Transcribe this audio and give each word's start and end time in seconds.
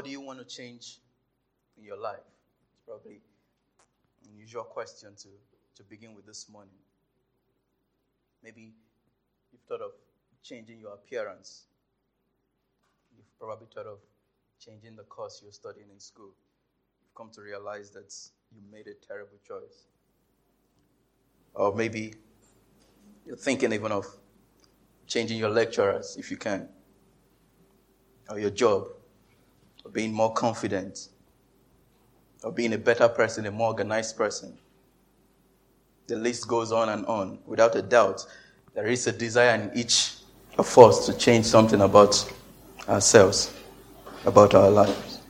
what 0.00 0.06
do 0.06 0.10
you 0.10 0.22
want 0.22 0.38
to 0.38 0.46
change 0.46 0.98
in 1.76 1.84
your 1.84 1.98
life? 1.98 2.24
It's 2.72 2.80
probably 2.86 3.20
an 4.22 4.30
unusual 4.32 4.64
question 4.64 5.10
to, 5.14 5.28
to 5.76 5.82
begin 5.90 6.14
with 6.14 6.24
this 6.24 6.48
morning. 6.48 6.80
Maybe 8.42 8.72
you've 9.52 9.60
thought 9.68 9.82
of 9.82 9.90
changing 10.42 10.80
your 10.80 10.94
appearance. 10.94 11.64
You've 13.14 13.38
probably 13.38 13.66
thought 13.74 13.84
of 13.84 13.98
changing 14.58 14.96
the 14.96 15.02
course 15.02 15.42
you're 15.42 15.52
studying 15.52 15.88
in 15.92 16.00
school. 16.00 16.30
You've 17.02 17.14
come 17.14 17.28
to 17.34 17.42
realize 17.42 17.90
that 17.90 18.14
you 18.54 18.62
made 18.72 18.86
a 18.86 18.94
terrible 19.06 19.36
choice. 19.46 19.84
Or 21.52 21.74
maybe 21.74 22.14
you're 23.26 23.36
thinking 23.36 23.74
even 23.74 23.92
of 23.92 24.06
changing 25.06 25.36
your 25.36 25.50
lecturers 25.50 26.16
if 26.18 26.30
you 26.30 26.38
can, 26.38 26.70
or 28.30 28.38
your 28.38 28.48
job, 28.48 28.86
or 29.84 29.90
being 29.90 30.12
more 30.12 30.32
confident, 30.32 31.08
of 32.42 32.54
being 32.54 32.72
a 32.72 32.78
better 32.78 33.08
person, 33.08 33.46
a 33.46 33.50
more 33.50 33.68
organized 33.68 34.16
person. 34.16 34.56
The 36.06 36.16
list 36.16 36.48
goes 36.48 36.72
on 36.72 36.88
and 36.88 37.06
on. 37.06 37.38
Without 37.46 37.76
a 37.76 37.82
doubt, 37.82 38.26
there 38.74 38.86
is 38.86 39.06
a 39.06 39.12
desire 39.12 39.54
in 39.54 39.70
each 39.78 40.14
of 40.58 40.76
us 40.78 41.06
to 41.06 41.16
change 41.16 41.44
something 41.44 41.80
about 41.80 42.32
ourselves, 42.88 43.52
about 44.24 44.54
our 44.54 44.70
lives. 44.70 45.20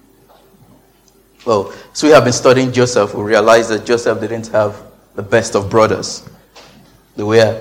Well, 1.45 1.73
so 1.93 2.07
we 2.07 2.13
have 2.13 2.25
been 2.25 2.33
studying 2.33 2.73
Joseph. 2.73 3.15
We 3.15 3.23
realize 3.23 3.69
that 3.69 3.87
Joseph 3.87 4.21
didn't 4.21 4.49
have 4.49 4.83
the 5.15 5.23
best 5.23 5.55
of 5.55 5.71
brothers. 5.71 6.29
They 7.17 7.23
were 7.23 7.61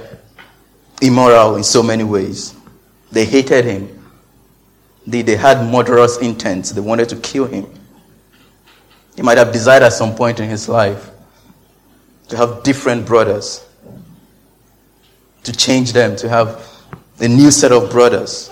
immoral 1.02 1.56
in 1.56 1.64
so 1.64 1.82
many 1.82 2.04
ways. 2.04 2.56
They 3.12 3.26
hated 3.26 3.66
him. 3.66 3.99
They, 5.10 5.24
they 5.24 5.36
had 5.36 5.72
murderous 5.72 6.18
intent. 6.18 6.66
They 6.68 6.82
wanted 6.82 7.10
to 7.10 7.16
kill 7.16 7.46
him. 7.46 7.66
He 9.16 9.24
might 9.24 9.40
have 9.40 9.52
desired 9.52 9.82
at 9.82 9.94
some 9.94 10.14
point 10.16 10.40
in 10.40 10.48
his 10.48 10.70
life 10.70 11.10
to 12.28 12.38
have 12.38 12.62
different 12.62 13.08
brothers, 13.08 13.66
to 15.44 15.52
change 15.52 15.94
them, 15.94 16.16
to 16.18 16.30
have 16.30 16.64
a 17.20 17.28
new 17.28 17.50
set 17.50 17.72
of 17.72 17.90
brothers. 17.90 18.52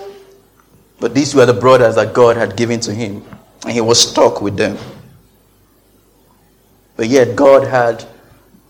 But 0.98 1.14
these 1.14 1.32
were 1.32 1.46
the 1.46 1.54
brothers 1.54 1.94
that 1.94 2.12
God 2.12 2.36
had 2.36 2.56
given 2.56 2.80
to 2.80 2.92
him, 2.92 3.24
and 3.62 3.72
he 3.72 3.80
was 3.80 4.10
stuck 4.10 4.42
with 4.42 4.56
them. 4.56 4.76
But 6.96 7.06
yet, 7.06 7.36
God 7.36 7.64
had 7.68 8.04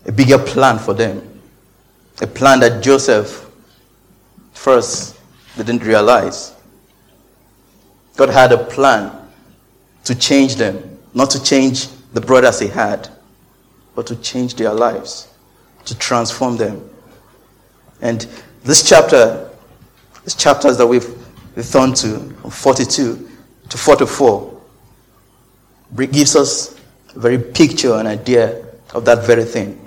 a 0.05 0.11
bigger 0.11 0.37
plan 0.37 0.77
for 0.77 0.93
them. 0.93 1.41
A 2.21 2.27
plan 2.27 2.59
that 2.59 2.83
Joseph 2.83 3.49
first 4.53 5.17
didn't 5.57 5.81
realize. 5.83 6.53
God 8.19 8.31
had 8.31 8.51
a 8.51 8.57
plan 8.57 9.13
to 10.03 10.13
change 10.13 10.55
them, 10.55 10.99
not 11.13 11.29
to 11.29 11.41
change 11.41 11.87
the 12.11 12.19
brothers 12.19 12.59
he 12.59 12.67
had, 12.67 13.07
but 13.95 14.07
to 14.07 14.15
change 14.17 14.55
their 14.55 14.73
lives, 14.73 15.29
to 15.85 15.97
transform 15.97 16.57
them. 16.57 16.89
And 18.01 18.27
this 18.65 18.83
chapter, 18.83 19.49
these 20.25 20.35
chapters 20.35 20.77
that 20.79 20.85
we've, 20.85 21.07
gone 21.71 21.93
to, 21.93 22.19
42 22.49 23.29
to 23.69 23.77
44, 23.77 24.61
gives 25.95 26.35
us 26.35 26.77
a 27.15 27.19
very 27.19 27.37
picture 27.37 27.93
and 27.93 28.05
idea 28.05 28.65
of 28.93 29.05
that 29.05 29.25
very 29.25 29.45
thing. 29.45 29.79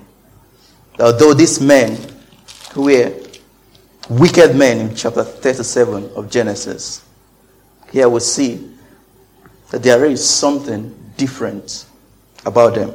Although 0.99 1.35
these 1.35 1.61
men 1.61 1.99
who 2.73 2.85
were 2.85 3.13
wicked 4.09 4.57
men 4.57 4.79
in 4.79 4.97
chapter 4.97 5.23
37 5.23 6.13
of 6.17 6.31
Genesis, 6.31 7.05
here 7.93 8.09
we 8.09 8.21
see 8.21 8.71
that 9.71 9.83
there 9.83 10.05
is 10.07 10.27
something 10.27 10.95
different 11.17 11.85
about 12.47 12.75
them. 12.75 12.93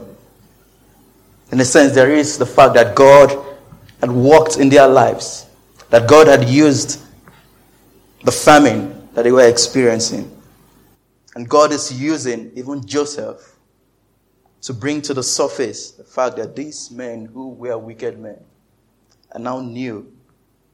In 1.51 1.59
a 1.61 1.65
sense, 1.65 1.93
there 1.93 2.11
is 2.11 2.37
the 2.37 2.45
fact 2.45 2.73
that 2.73 2.95
God 2.95 3.45
had 4.01 4.11
worked 4.11 4.57
in 4.57 4.69
their 4.69 4.87
lives, 4.87 5.45
that 5.89 6.09
God 6.09 6.27
had 6.27 6.49
used 6.49 7.01
the 8.23 8.31
famine 8.31 9.07
that 9.13 9.23
they 9.23 9.31
were 9.31 9.47
experiencing. 9.47 10.31
And 11.35 11.47
God 11.47 11.71
is 11.71 11.93
using 12.01 12.51
even 12.55 12.85
Joseph 12.85 13.55
to 14.63 14.73
bring 14.73 15.01
to 15.03 15.13
the 15.13 15.23
surface 15.23 15.91
the 15.91 16.03
fact 16.03 16.37
that 16.37 16.55
these 16.55 16.89
men 16.89 17.25
who 17.25 17.49
were 17.49 17.77
wicked 17.77 18.19
men 18.19 18.43
are 19.31 19.39
now 19.39 19.61
new 19.61 20.11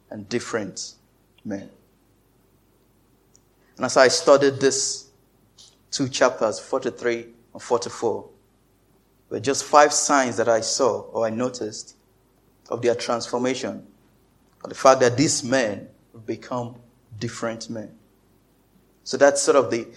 and 0.10 0.28
different 0.30 0.94
men. 1.44 1.70
And 3.78 3.86
as 3.86 3.98
I 3.98 4.08
studied 4.08 4.56
this 4.56 5.10
two 5.92 6.10
chapters, 6.10 6.60
43 6.60 7.28
and 7.54 7.62
44, 7.62 8.30
were 9.30 9.40
just 9.40 9.64
five 9.64 9.92
signs 9.92 10.38
that 10.38 10.48
I 10.48 10.62
saw 10.62 11.02
or 11.02 11.26
I 11.26 11.30
noticed 11.32 11.96
of 12.70 12.82
their 12.82 12.96
transformation, 12.96 13.86
of 14.64 14.70
the 14.70 14.76
fact 14.76 15.00
that 15.02 15.18
these 15.18 15.44
men 15.44 15.90
become 16.26 16.76
different 17.20 17.70
men. 17.70 17.92
So 19.04 19.18
that's 19.18 19.42
sort 19.42 19.58
of 19.58 19.72
the, 19.72 19.88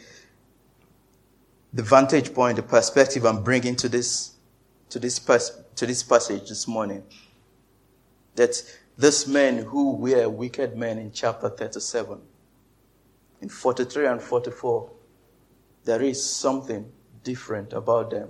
the 1.72 1.82
vantage 1.82 2.34
point, 2.34 2.56
the 2.56 2.62
perspective 2.62 3.24
I'm 3.24 3.42
bringing 3.42 3.76
to 3.76 3.88
this, 3.88 4.32
to 4.88 4.98
this, 4.98 5.18
pers- 5.18 5.60
to 5.76 5.86
this 5.86 6.02
passage 6.02 6.48
this 6.48 6.66
morning. 6.66 7.04
That 8.34 8.62
these 8.98 9.28
men 9.28 9.58
who 9.58 9.92
were 9.92 10.28
wicked 10.28 10.76
men 10.76 10.98
in 10.98 11.12
chapter 11.12 11.48
37, 11.48 12.20
in 13.40 13.48
43 13.48 14.06
and 14.06 14.22
44, 14.22 14.90
there 15.84 16.02
is 16.02 16.22
something 16.24 16.90
different 17.22 17.72
about 17.72 18.10
them. 18.10 18.28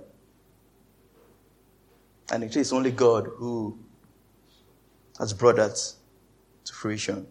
And 2.31 2.43
it 2.43 2.55
is 2.55 2.73
only 2.73 2.91
God 2.91 3.29
who 3.37 3.79
has 5.17 5.33
brought 5.33 5.55
that 5.55 5.75
to 6.65 6.73
fruition. 6.73 7.25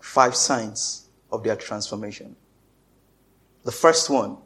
Five 0.00 0.36
signs 0.36 1.08
of 1.32 1.42
their 1.42 1.56
transformation. 1.56 2.36
The 3.64 3.72
first 3.72 4.08
one, 4.08 4.36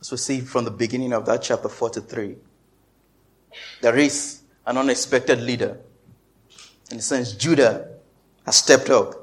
as 0.00 0.10
we 0.10 0.18
see 0.18 0.40
from 0.40 0.64
the 0.64 0.70
beginning 0.70 1.12
of 1.12 1.24
that 1.26 1.42
chapter 1.42 1.68
43, 1.68 2.36
there 3.80 3.96
is 3.96 4.42
an 4.66 4.76
unexpected 4.76 5.40
leader. 5.40 5.78
In 6.90 6.98
a 6.98 7.02
sense, 7.02 7.32
Judah 7.32 7.97
has 8.48 8.56
stepped 8.56 8.88
up. 8.88 9.14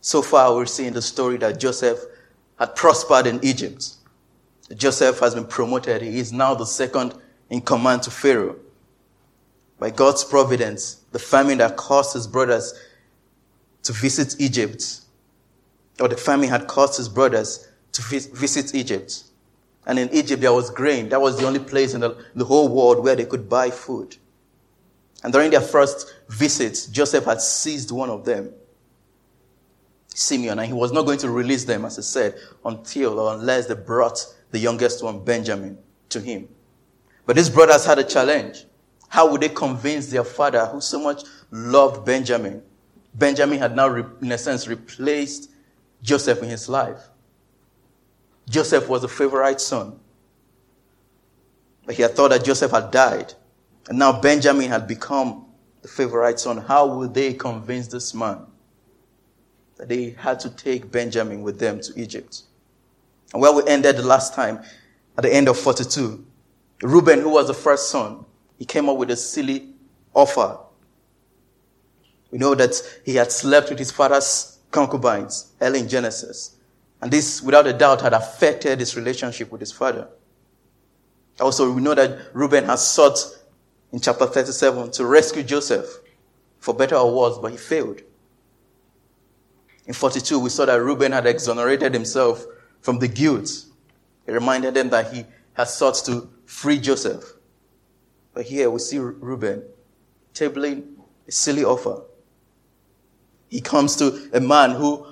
So 0.00 0.22
far, 0.22 0.54
we're 0.54 0.66
seeing 0.66 0.92
the 0.92 1.02
story 1.02 1.36
that 1.38 1.58
Joseph 1.58 1.98
had 2.60 2.76
prospered 2.76 3.26
in 3.26 3.44
Egypt. 3.44 3.94
Joseph 4.76 5.18
has 5.18 5.34
been 5.34 5.46
promoted. 5.46 6.00
He 6.00 6.20
is 6.20 6.32
now 6.32 6.54
the 6.54 6.64
second 6.64 7.14
in 7.50 7.60
command 7.60 8.04
to 8.04 8.12
Pharaoh. 8.12 8.54
By 9.80 9.90
God's 9.90 10.22
providence, 10.22 11.02
the 11.10 11.18
famine 11.18 11.58
that 11.58 11.76
caused 11.76 12.14
his 12.14 12.28
brothers 12.28 12.72
to 13.82 13.92
visit 13.92 14.36
Egypt, 14.38 15.00
or 15.98 16.06
the 16.06 16.16
famine 16.16 16.50
had 16.50 16.68
caused 16.68 16.98
his 16.98 17.08
brothers 17.08 17.66
to 17.90 18.02
visit 18.02 18.76
Egypt, 18.76 19.24
and 19.86 19.98
in 19.98 20.08
Egypt, 20.10 20.40
there 20.40 20.52
was 20.52 20.70
grain. 20.70 21.08
That 21.08 21.20
was 21.20 21.36
the 21.36 21.48
only 21.48 21.58
place 21.58 21.94
in 21.94 22.00
the, 22.02 22.16
the 22.36 22.44
whole 22.44 22.68
world 22.68 23.02
where 23.02 23.16
they 23.16 23.24
could 23.24 23.48
buy 23.48 23.70
food. 23.70 24.16
And 25.22 25.32
during 25.32 25.50
their 25.50 25.60
first 25.60 26.14
visit, 26.28 26.88
Joseph 26.92 27.24
had 27.24 27.40
seized 27.40 27.90
one 27.90 28.10
of 28.10 28.24
them, 28.24 28.52
Simeon, 30.14 30.58
and 30.58 30.66
he 30.66 30.72
was 30.72 30.92
not 30.92 31.06
going 31.06 31.18
to 31.18 31.30
release 31.30 31.64
them, 31.64 31.84
as 31.84 31.98
I 31.98 32.02
said, 32.02 32.38
until 32.64 33.18
or 33.18 33.34
unless 33.34 33.66
they 33.66 33.74
brought 33.74 34.24
the 34.50 34.58
youngest 34.58 35.02
one, 35.02 35.24
Benjamin, 35.24 35.78
to 36.10 36.20
him. 36.20 36.48
But 37.26 37.36
his 37.36 37.50
brothers 37.50 37.84
had 37.84 37.98
a 37.98 38.04
challenge. 38.04 38.64
How 39.08 39.30
would 39.30 39.40
they 39.40 39.48
convince 39.48 40.06
their 40.06 40.24
father, 40.24 40.66
who 40.66 40.80
so 40.80 41.00
much 41.00 41.24
loved 41.50 42.04
Benjamin? 42.04 42.62
Benjamin 43.14 43.58
had 43.58 43.74
now, 43.74 43.94
in 43.94 44.32
a 44.32 44.38
sense, 44.38 44.68
replaced 44.68 45.50
Joseph 46.02 46.42
in 46.42 46.48
his 46.48 46.68
life. 46.68 47.00
Joseph 48.48 48.88
was 48.88 49.04
a 49.04 49.08
favorite 49.08 49.60
son. 49.60 49.98
But 51.84 51.96
he 51.96 52.02
had 52.02 52.14
thought 52.14 52.30
that 52.30 52.44
Joseph 52.44 52.70
had 52.70 52.90
died. 52.90 53.34
And 53.88 53.98
now 53.98 54.20
Benjamin 54.20 54.68
had 54.68 54.86
become 54.86 55.46
the 55.80 55.88
favorite 55.88 56.38
son. 56.38 56.58
How 56.58 56.86
would 56.86 57.14
they 57.14 57.32
convince 57.32 57.88
this 57.88 58.12
man 58.12 58.46
that 59.76 59.88
they 59.88 60.10
had 60.10 60.38
to 60.40 60.50
take 60.50 60.90
Benjamin 60.90 61.42
with 61.42 61.58
them 61.58 61.80
to 61.80 62.00
Egypt? 62.00 62.42
And 63.32 63.40
where 63.40 63.52
we 63.52 63.62
ended 63.66 63.96
the 63.96 64.02
last 64.02 64.34
time, 64.34 64.62
at 65.16 65.24
the 65.24 65.34
end 65.34 65.48
of 65.48 65.58
42, 65.58 66.24
Reuben, 66.82 67.20
who 67.20 67.30
was 67.30 67.48
the 67.48 67.54
first 67.54 67.90
son, 67.90 68.24
he 68.58 68.64
came 68.64 68.88
up 68.88 68.98
with 68.98 69.10
a 69.10 69.16
silly 69.16 69.70
offer. 70.14 70.58
We 72.30 72.38
know 72.38 72.54
that 72.54 72.74
he 73.04 73.14
had 73.14 73.32
slept 73.32 73.70
with 73.70 73.78
his 73.78 73.90
father's 73.90 74.58
concubines 74.70 75.52
early 75.60 75.80
in 75.80 75.88
Genesis. 75.88 76.56
And 77.00 77.10
this, 77.10 77.40
without 77.40 77.66
a 77.66 77.72
doubt, 77.72 78.02
had 78.02 78.12
affected 78.12 78.80
his 78.80 78.96
relationship 78.96 79.50
with 79.50 79.60
his 79.60 79.72
father. 79.72 80.08
Also, 81.40 81.72
we 81.72 81.80
know 81.80 81.94
that 81.94 82.18
Reuben 82.34 82.64
has 82.64 82.86
sought 82.86 83.18
in 83.92 84.00
chapter 84.00 84.26
37 84.26 84.90
to 84.92 85.06
rescue 85.06 85.42
Joseph 85.42 85.86
for 86.58 86.74
better 86.74 86.96
or 86.96 87.14
worse, 87.14 87.38
but 87.38 87.52
he 87.52 87.56
failed. 87.56 88.00
In 89.86 89.94
42, 89.94 90.38
we 90.38 90.50
saw 90.50 90.66
that 90.66 90.82
Reuben 90.82 91.12
had 91.12 91.26
exonerated 91.26 91.94
himself 91.94 92.44
from 92.80 92.98
the 92.98 93.08
guilt. 93.08 93.50
He 94.26 94.32
reminded 94.32 94.74
them 94.74 94.90
that 94.90 95.12
he 95.12 95.24
had 95.54 95.68
sought 95.68 95.94
to 96.04 96.28
free 96.44 96.78
Joseph. 96.78 97.24
But 98.34 98.44
here 98.44 98.70
we 98.70 98.78
see 98.80 98.98
Reuben 98.98 99.64
tabling 100.34 100.84
a 101.26 101.32
silly 101.32 101.64
offer. 101.64 102.02
He 103.48 103.62
comes 103.62 103.96
to 103.96 104.28
a 104.34 104.40
man 104.40 104.72
who 104.72 105.06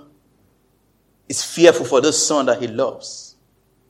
is 1.29 1.43
fearful 1.43 1.87
for 1.87 2.03
this 2.03 2.25
son 2.25 2.47
that 2.47 2.61
he 2.61 2.69
loves. 2.69 3.37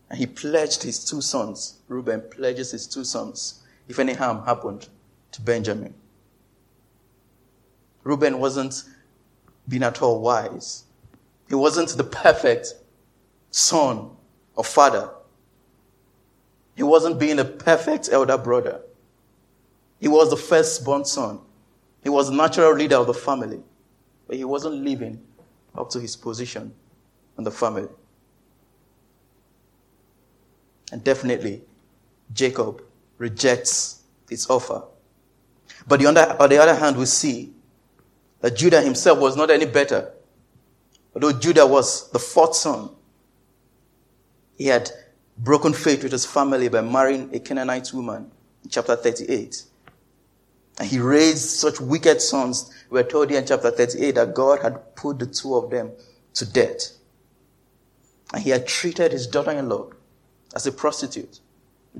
And 0.09 0.19
he 0.19 0.27
pledged 0.27 0.85
his 0.85 1.05
two 1.05 1.21
sons. 1.21 1.81
Reuben 1.89 2.23
pledges 2.31 2.71
his 2.71 2.87
two 2.87 3.03
sons 3.03 3.66
if 3.89 3.99
any 3.99 4.13
harm 4.13 4.45
happened 4.45 4.89
to 5.33 5.41
Benjamin. 5.41 5.95
Reuben 8.05 8.39
wasn't 8.39 8.85
being 9.69 9.83
at 9.83 10.01
all 10.01 10.21
wise. 10.21 10.85
He 11.49 11.55
wasn't 11.55 11.91
the 11.91 12.05
perfect 12.05 12.75
son 13.51 14.11
or 14.55 14.65
father. 14.65 15.11
He 16.75 16.83
wasn't 16.83 17.19
being 17.19 17.39
a 17.39 17.45
perfect 17.45 18.09
elder 18.13 18.39
brother. 18.39 18.81
He 20.01 20.09
was 20.09 20.31
the 20.31 20.37
firstborn 20.37 21.05
son. 21.05 21.41
He 22.03 22.09
was 22.11 22.29
the 22.29 22.37
natural 22.37 22.75
leader 22.75 22.97
of 22.97 23.07
the 23.07 23.15
family, 23.15 23.61
but 24.27 24.37
he 24.37 24.45
wasn't 24.45 24.85
living 24.85 25.21
up 25.77 25.91
to 25.91 26.01
his 26.01 26.15
position 26.17 26.73
in 27.39 27.45
the 27.45 27.51
family. 27.51 27.89
And 30.93 31.03
definitely, 31.03 31.63
Jacob 32.33 32.83
rejects 33.19 34.03
its 34.31 34.49
offer. 34.51 34.83
But 35.87 36.05
on 36.05 36.15
the, 36.15 36.61
other 36.61 36.75
hand, 36.75 36.97
we 36.97 37.07
see 37.07 37.53
that 38.41 38.57
Judah 38.57 38.83
himself 38.83 39.19
was 39.19 39.37
not 39.37 39.51
any 39.51 39.67
better. 39.67 40.13
Although 41.15 41.33
Judah 41.33 41.67
was 41.67 42.11
the 42.11 42.19
fourth 42.19 42.55
son, 42.55 42.91
he 44.57 44.67
had 44.67 44.91
broken 45.39 45.73
faith 45.73 46.03
with 46.03 46.13
his 46.13 46.27
family 46.27 46.69
by 46.69 46.81
marrying 46.81 47.35
a 47.35 47.39
Canaanite 47.39 47.93
woman 47.93 48.31
in 48.65 48.71
chapter 48.71 48.97
38. 48.97 49.65
And 50.79 50.89
he 50.89 50.99
raised 50.99 51.49
such 51.49 51.81
wicked 51.81 52.21
sons. 52.21 52.71
We're 52.91 53.03
told 53.03 53.31
here 53.31 53.39
in 53.39 53.47
chapter 53.47 53.71
38 53.71 54.15
that 54.17 54.35
God 54.35 54.61
had 54.63 54.95
put 54.97 55.19
the 55.19 55.27
two 55.27 55.55
of 55.55 55.71
them 55.71 55.93
to 56.35 56.51
death. 56.51 56.93
And 58.33 58.43
he 58.43 58.51
had 58.51 58.67
treated 58.67 59.13
his 59.13 59.27
daughter 59.27 59.53
in 59.53 59.69
law 59.69 59.91
as 60.55 60.67
a 60.67 60.73
prostitute. 60.73 61.41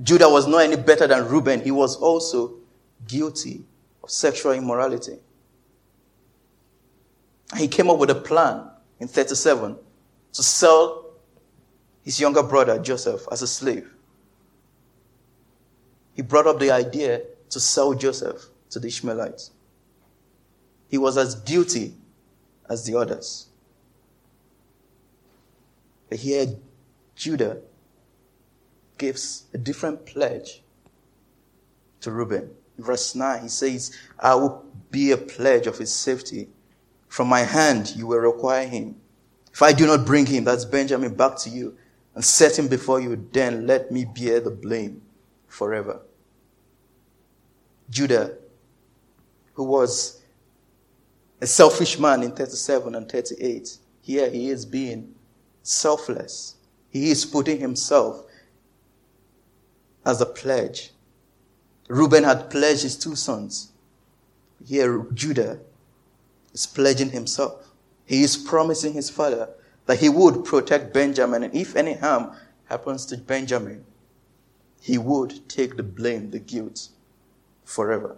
Judah 0.01 0.29
was 0.29 0.47
not 0.47 0.59
any 0.59 0.75
better 0.75 1.07
than 1.07 1.27
Reuben. 1.27 1.61
He 1.61 1.71
was 1.71 1.95
also 1.95 2.55
guilty 3.07 3.63
of 4.03 4.11
sexual 4.11 4.51
immorality. 4.51 5.17
And 7.51 7.59
he 7.59 7.67
came 7.67 7.89
up 7.89 7.97
with 7.97 8.09
a 8.09 8.15
plan 8.15 8.69
in 8.99 9.07
37 9.07 9.77
to 10.33 10.43
sell 10.43 11.05
his 12.03 12.19
younger 12.19 12.43
brother 12.43 12.77
Joseph 12.79 13.27
as 13.31 13.41
a 13.41 13.47
slave. 13.47 13.89
He 16.13 16.21
brought 16.21 16.47
up 16.47 16.59
the 16.59 16.71
idea 16.71 17.21
to 17.49 17.59
sell 17.59 17.93
Joseph 17.93 18.45
to 18.69 18.79
the 18.79 18.87
Ishmaelites. 18.87 19.51
He 20.89 20.97
was 20.97 21.17
as 21.17 21.35
guilty 21.35 21.93
as 22.69 22.85
the 22.85 22.97
others. 22.97 23.47
But 26.09 26.19
here, 26.19 26.47
Judah 27.15 27.57
gives 28.97 29.45
a 29.53 29.57
different 29.57 30.05
pledge 30.05 30.61
to 32.01 32.11
Reuben. 32.11 32.49
Verse 32.77 33.15
9, 33.15 33.41
he 33.43 33.49
says, 33.49 33.97
I 34.19 34.35
will 34.35 34.65
be 34.91 35.11
a 35.11 35.17
pledge 35.17 35.67
of 35.67 35.77
his 35.77 35.93
safety. 35.93 36.49
From 37.07 37.27
my 37.27 37.41
hand, 37.41 37.93
you 37.95 38.07
will 38.07 38.19
require 38.19 38.67
him. 38.67 38.95
If 39.51 39.61
I 39.61 39.73
do 39.73 39.87
not 39.87 40.05
bring 40.05 40.27
him, 40.27 40.43
that's 40.43 40.65
Benjamin, 40.65 41.15
back 41.15 41.37
to 41.37 41.49
you 41.49 41.75
and 42.13 42.23
set 42.23 42.57
him 42.57 42.67
before 42.67 42.99
you, 42.99 43.27
then 43.31 43.65
let 43.65 43.91
me 43.91 44.05
bear 44.05 44.39
the 44.39 44.51
blame 44.51 45.01
forever. 45.47 46.01
Judah 47.89 48.35
who 49.57 49.63
was 49.63 50.21
a 51.41 51.47
selfish 51.47 51.97
man 51.97 52.21
in 52.21 52.31
37 52.31 52.93
and 52.93 53.11
38. 53.11 53.79
Here 54.01 54.29
he 54.29 54.49
is 54.49 54.67
being 54.67 55.15
selfless. 55.63 56.57
He 56.91 57.09
is 57.09 57.25
putting 57.25 57.59
himself 57.59 58.25
as 60.07 60.21
a 60.21 60.25
pledge. 60.25 60.91
Reuben 61.89 62.23
had 62.23 62.49
pledged 62.49 62.83
his 62.83 62.97
two 62.97 63.15
sons. 63.15 63.73
Here 64.65 65.05
Judah 65.13 65.59
is 66.53 66.65
pledging 66.65 67.09
himself. 67.09 67.67
He 68.05 68.23
is 68.23 68.37
promising 68.37 68.93
his 68.93 69.09
father 69.09 69.49
that 69.85 69.99
he 69.99 70.09
would 70.09 70.45
protect 70.45 70.93
Benjamin, 70.93 71.43
and 71.43 71.53
if 71.53 71.75
any 71.75 71.93
harm 71.93 72.31
happens 72.65 73.05
to 73.07 73.17
Benjamin, 73.17 73.83
he 74.81 74.97
would 74.97 75.47
take 75.49 75.75
the 75.75 75.83
blame, 75.83 76.31
the 76.31 76.39
guilt 76.39 76.87
forever. 77.65 78.15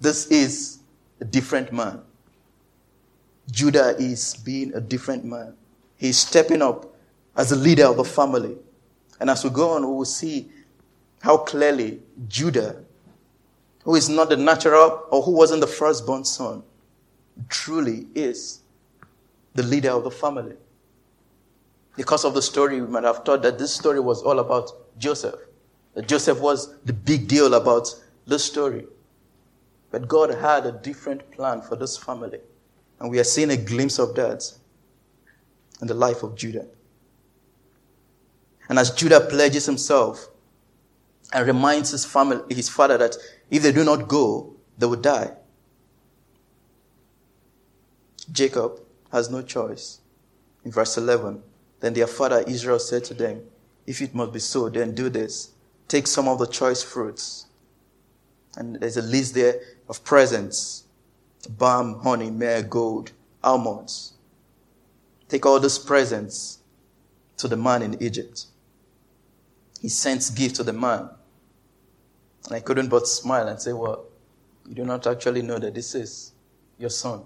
This 0.00 0.26
is 0.26 0.78
a 1.20 1.24
different 1.24 1.72
man. 1.72 2.00
Judah 3.50 3.96
is 3.96 4.34
being 4.34 4.74
a 4.74 4.80
different 4.80 5.24
man. 5.24 5.54
He's 5.96 6.18
stepping 6.18 6.62
up 6.62 6.92
as 7.36 7.52
a 7.52 7.56
leader 7.56 7.86
of 7.86 7.96
the 7.96 8.04
family. 8.04 8.56
And 9.20 9.30
as 9.30 9.44
we 9.44 9.50
go 9.50 9.70
on, 9.70 9.86
we 9.86 9.94
will 9.94 10.04
see 10.04 10.50
how 11.26 11.36
clearly 11.38 11.98
Judah, 12.28 12.84
who 13.82 13.96
is 13.96 14.08
not 14.08 14.28
the 14.28 14.36
natural 14.36 15.02
or 15.10 15.22
who 15.22 15.32
wasn't 15.32 15.60
the 15.60 15.66
firstborn 15.66 16.24
son, 16.24 16.62
truly 17.48 18.06
is 18.14 18.60
the 19.54 19.64
leader 19.64 19.90
of 19.90 20.04
the 20.04 20.10
family. 20.10 20.54
Because 21.96 22.24
of 22.24 22.32
the 22.34 22.42
story, 22.42 22.80
we 22.80 22.86
might 22.86 23.02
have 23.02 23.24
thought 23.24 23.42
that 23.42 23.58
this 23.58 23.74
story 23.74 23.98
was 23.98 24.22
all 24.22 24.38
about 24.38 24.70
Joseph. 24.98 25.34
That 25.94 26.06
Joseph 26.06 26.38
was 26.38 26.78
the 26.84 26.92
big 26.92 27.26
deal 27.26 27.54
about 27.54 27.92
this 28.28 28.44
story. 28.44 28.86
But 29.90 30.06
God 30.06 30.32
had 30.32 30.64
a 30.64 30.70
different 30.70 31.28
plan 31.32 31.60
for 31.60 31.74
this 31.74 31.96
family. 31.96 32.38
And 33.00 33.10
we 33.10 33.18
are 33.18 33.24
seeing 33.24 33.50
a 33.50 33.56
glimpse 33.56 33.98
of 33.98 34.14
that 34.14 34.44
in 35.80 35.88
the 35.88 35.94
life 35.94 36.22
of 36.22 36.36
Judah. 36.36 36.66
And 38.68 38.78
as 38.78 38.92
Judah 38.92 39.20
pledges 39.20 39.66
himself 39.66 40.28
and 41.32 41.46
reminds 41.46 41.90
his 41.90 42.04
family, 42.04 42.40
his 42.54 42.68
father 42.68 42.98
that 42.98 43.16
if 43.50 43.62
they 43.62 43.72
do 43.72 43.84
not 43.84 44.08
go, 44.08 44.54
they 44.78 44.86
will 44.86 44.96
die. 44.96 45.32
Jacob 48.30 48.80
has 49.12 49.30
no 49.30 49.42
choice. 49.42 50.00
In 50.64 50.72
verse 50.72 50.96
11, 50.96 51.42
then 51.80 51.94
their 51.94 52.06
father 52.06 52.44
Israel 52.46 52.78
said 52.78 53.04
to 53.04 53.14
them, 53.14 53.42
If 53.86 54.02
it 54.02 54.14
must 54.14 54.32
be 54.32 54.40
so, 54.40 54.68
then 54.68 54.94
do 54.94 55.08
this. 55.08 55.52
Take 55.88 56.06
some 56.06 56.26
of 56.28 56.38
the 56.38 56.46
choice 56.46 56.82
fruits. 56.82 57.46
And 58.56 58.76
there's 58.76 58.96
a 58.96 59.02
list 59.02 59.34
there 59.34 59.60
of 59.88 60.02
presents 60.02 60.84
balm, 61.48 62.00
honey, 62.00 62.30
myrrh, 62.30 62.62
gold, 62.62 63.12
almonds. 63.44 64.14
Take 65.28 65.46
all 65.46 65.60
those 65.60 65.78
presents 65.78 66.58
to 67.36 67.46
the 67.46 67.56
man 67.56 67.82
in 67.82 68.02
Egypt. 68.02 68.46
He 69.80 69.88
sends 69.88 70.30
gift 70.30 70.56
to 70.56 70.62
the 70.62 70.72
man. 70.72 71.08
And 72.46 72.54
I 72.54 72.60
couldn't 72.60 72.88
but 72.88 73.06
smile 73.06 73.48
and 73.48 73.60
say, 73.60 73.72
Well, 73.72 74.06
you 74.66 74.74
do 74.74 74.84
not 74.84 75.06
actually 75.06 75.42
know 75.42 75.58
that 75.58 75.74
this 75.74 75.94
is 75.94 76.32
your 76.78 76.90
son. 76.90 77.22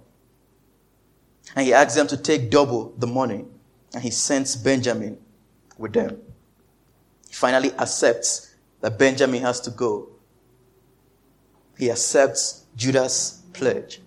And 1.56 1.66
he 1.66 1.72
asks 1.72 1.94
them 1.94 2.06
to 2.08 2.16
take 2.16 2.50
double 2.50 2.94
the 2.98 3.06
money. 3.06 3.44
And 3.94 4.02
he 4.02 4.10
sends 4.10 4.56
Benjamin 4.56 5.18
with 5.78 5.92
them. 5.92 6.18
He 7.28 7.34
finally 7.34 7.72
accepts 7.72 8.54
that 8.80 8.98
Benjamin 8.98 9.42
has 9.42 9.60
to 9.62 9.70
go 9.70 10.10
he 11.80 11.90
accepts 11.90 12.66
Judah's 12.76 13.40
pledge. 13.54 14.02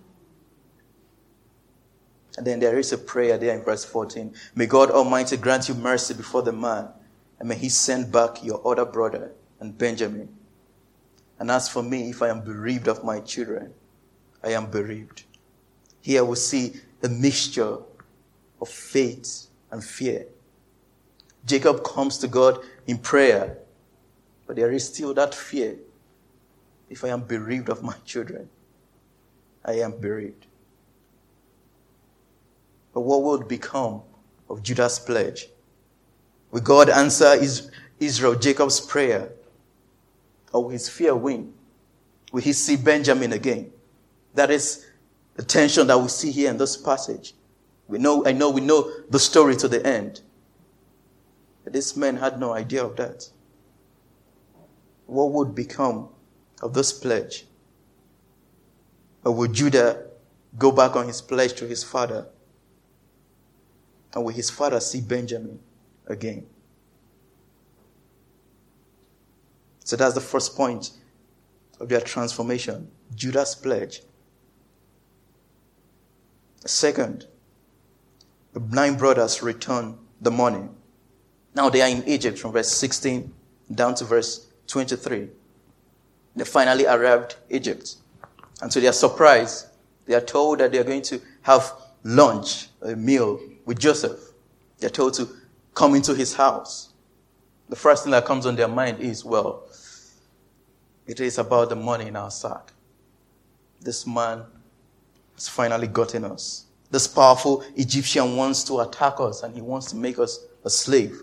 And 2.38 2.46
then 2.46 2.60
there 2.60 2.78
is 2.78 2.92
a 2.92 2.98
prayer 2.98 3.36
there 3.36 3.52
in 3.52 3.64
verse 3.64 3.84
14. 3.84 4.32
May 4.54 4.66
God 4.66 4.92
Almighty 4.92 5.36
grant 5.36 5.68
you 5.68 5.74
mercy 5.74 6.14
before 6.14 6.42
the 6.42 6.52
man, 6.52 6.88
and 7.38 7.48
may 7.48 7.56
he 7.56 7.68
send 7.68 8.12
back 8.12 8.44
your 8.44 8.66
other 8.66 8.84
brother 8.84 9.32
and 9.60 9.76
Benjamin. 9.76 10.28
And 11.38 11.50
as 11.50 11.68
for 11.68 11.82
me, 11.82 12.10
if 12.10 12.22
I 12.22 12.28
am 12.28 12.42
bereaved 12.42 12.88
of 12.88 13.04
my 13.04 13.20
children, 13.20 13.74
I 14.42 14.50
am 14.50 14.70
bereaved. 14.70 15.24
Here 16.00 16.24
we 16.24 16.36
see 16.36 16.74
a 17.02 17.08
mixture 17.08 17.78
of 18.60 18.68
faith 18.68 19.46
and 19.70 19.82
fear. 19.82 20.26
Jacob 21.46 21.84
comes 21.84 22.18
to 22.18 22.28
God 22.28 22.60
in 22.86 22.98
prayer, 22.98 23.58
but 24.46 24.56
there 24.56 24.70
is 24.70 24.86
still 24.86 25.12
that 25.14 25.34
fear 25.34 25.76
if 26.90 27.04
I 27.04 27.08
am 27.08 27.22
bereaved 27.22 27.68
of 27.68 27.82
my 27.82 27.96
children, 28.04 28.48
I 29.64 29.74
am 29.80 29.98
bereaved. 29.98 30.46
But 32.92 33.00
what 33.00 33.22
will 33.22 33.42
become 33.42 34.02
of 34.48 34.62
Judah's 34.62 34.98
pledge? 34.98 35.48
Will 36.54 36.60
God 36.60 36.88
answer 36.88 37.34
Israel, 37.98 38.36
Jacob's 38.36 38.80
prayer? 38.80 39.32
Or 40.52 40.62
will 40.62 40.70
his 40.70 40.88
fear 40.88 41.12
win? 41.16 41.52
Will 42.30 42.42
he 42.42 42.52
see 42.52 42.76
Benjamin 42.76 43.32
again? 43.32 43.72
That 44.34 44.52
is 44.52 44.86
the 45.34 45.42
tension 45.42 45.88
that 45.88 45.98
we 45.98 46.06
see 46.06 46.30
here 46.30 46.48
in 46.48 46.56
this 46.56 46.76
passage. 46.76 47.34
We 47.88 47.98
know, 47.98 48.24
I 48.24 48.30
know 48.30 48.50
we 48.50 48.60
know 48.60 48.88
the 49.10 49.18
story 49.18 49.56
to 49.56 49.66
the 49.66 49.84
end. 49.84 50.20
But 51.64 51.72
this 51.72 51.96
man 51.96 52.18
had 52.18 52.38
no 52.38 52.52
idea 52.52 52.84
of 52.84 52.94
that. 52.98 53.28
What 55.06 55.32
would 55.32 55.56
become 55.56 56.08
of 56.62 56.72
this 56.72 56.92
pledge? 56.92 57.46
Or 59.24 59.32
would 59.32 59.54
Judah 59.54 60.06
go 60.56 60.70
back 60.70 60.94
on 60.94 61.08
his 61.08 61.20
pledge 61.20 61.54
to 61.54 61.66
his 61.66 61.82
father? 61.82 62.28
And 64.12 64.24
will 64.24 64.32
his 64.32 64.50
father 64.50 64.78
see 64.78 65.00
Benjamin 65.00 65.58
again? 66.06 66.46
So 69.84 69.96
that's 69.96 70.14
the 70.14 70.20
first 70.20 70.56
point 70.56 70.90
of 71.80 71.88
their 71.88 72.00
transformation 72.00 72.90
Judah's 73.14 73.54
pledge. 73.54 74.02
Second, 76.64 77.26
the 78.54 78.60
nine 78.60 78.96
brothers 78.96 79.42
return 79.42 79.98
the 80.20 80.30
money. 80.30 80.66
Now 81.54 81.68
they 81.68 81.82
are 81.82 81.88
in 81.88 82.02
Egypt 82.08 82.38
from 82.38 82.52
verse 82.52 82.70
16 82.72 83.32
down 83.74 83.94
to 83.96 84.04
verse 84.04 84.46
23. 84.66 85.28
They 86.36 86.44
finally 86.44 86.86
arrived 86.86 87.36
Egypt. 87.50 87.96
And 88.62 88.70
to 88.72 88.80
their 88.80 88.92
surprise, 88.92 89.66
they 90.06 90.14
are 90.14 90.20
told 90.20 90.60
that 90.60 90.72
they 90.72 90.78
are 90.78 90.84
going 90.84 91.02
to 91.02 91.20
have 91.42 91.72
lunch, 92.02 92.68
a 92.82 92.96
meal 92.96 93.40
with 93.66 93.78
Joseph. 93.78 94.18
They're 94.78 94.90
told 94.90 95.14
to 95.14 95.28
come 95.74 95.94
into 95.94 96.14
his 96.14 96.34
house. 96.34 96.90
The 97.68 97.76
first 97.76 98.04
thing 98.04 98.12
that 98.12 98.24
comes 98.24 98.46
on 98.46 98.56
their 98.56 98.68
mind 98.68 99.00
is, 99.00 99.24
well, 99.24 99.64
it 101.06 101.20
is 101.20 101.38
about 101.38 101.68
the 101.68 101.76
money 101.76 102.06
in 102.06 102.16
our 102.16 102.30
sack. 102.30 102.72
This 103.80 104.06
man 104.06 104.44
has 105.34 105.48
finally 105.48 105.86
gotten 105.86 106.24
us. 106.24 106.66
This 106.90 107.06
powerful 107.06 107.64
Egyptian 107.76 108.36
wants 108.36 108.64
to 108.64 108.80
attack 108.80 109.14
us 109.18 109.42
and 109.42 109.54
he 109.54 109.60
wants 109.60 109.90
to 109.90 109.96
make 109.96 110.18
us 110.18 110.38
a 110.64 110.70
slave. 110.70 111.22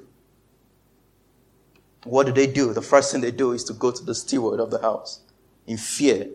What 2.04 2.26
do 2.26 2.32
they 2.34 2.48
do? 2.48 2.74
The 2.74 2.82
first 2.82 3.12
thing 3.12 3.22
they 3.22 3.32
do 3.32 3.52
is 3.54 3.64
to 3.66 3.74
go 3.74 3.92
to 3.92 4.04
the 4.04 4.16
steward 4.16 4.60
of 4.60 4.72
the 4.72 4.82
house 4.82 5.22
in 5.68 5.78
fear. 5.78 6.28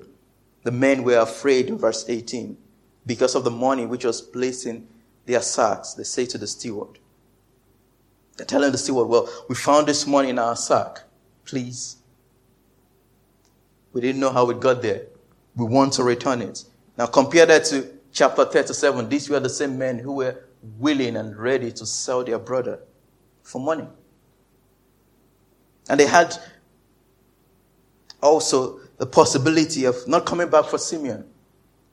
The 0.63 0.71
men 0.71 1.03
were 1.03 1.19
afraid 1.19 1.67
in 1.69 1.79
verse 1.79 2.05
18 2.09 2.57
because 3.05 3.35
of 3.35 3.45
the 3.45 3.51
money 3.51 3.87
which 3.87 4.05
was 4.05 4.21
placed 4.21 4.67
in 4.67 4.89
their 5.27 5.43
sacks. 5.43 5.95
They 5.95 6.05
say 6.05 6.27
to 6.27 6.39
the 6.39 6.47
steward, 6.47 6.99
they're 8.37 8.47
telling 8.47 8.73
the 8.73 8.79
steward, 8.79 9.09
well, 9.09 9.29
we 9.49 9.55
found 9.55 9.87
this 9.89 10.07
money 10.07 10.31
in 10.31 10.39
our 10.39 10.57
sack. 10.57 11.03
Please. 11.45 11.97
We 13.93 14.01
didn't 14.01 14.21
know 14.21 14.31
how 14.31 14.51
it 14.51 14.61
got 14.61 14.83
there. 14.83 15.07
We 15.55 15.65
want 15.65 15.95
to 15.95 16.05
return 16.05 16.43
it. 16.43 16.65
Now 16.99 17.07
compare 17.07 17.47
that 17.47 17.65
to 17.67 17.89
chapter 18.13 18.45
37. 18.45 19.09
These 19.09 19.31
were 19.31 19.41
the 19.41 19.49
same 19.49 19.79
men 19.79 19.99
who 19.99 20.13
were 20.13 20.45
willing 20.79 21.17
and 21.17 21.37
ready 21.37 21.73
to 21.73 21.87
sell 21.87 22.25
their 22.25 22.39
brother 22.39 22.81
for 23.43 23.61
money. 23.61 23.87
And 25.89 25.99
they 25.99 26.07
had 26.07 26.37
also 28.23 28.81
the 28.99 29.07
possibility 29.07 29.85
of 29.85 29.97
not 30.07 30.27
coming 30.27 30.49
back 30.49 30.67
for 30.67 30.79
Simeon 30.79 31.25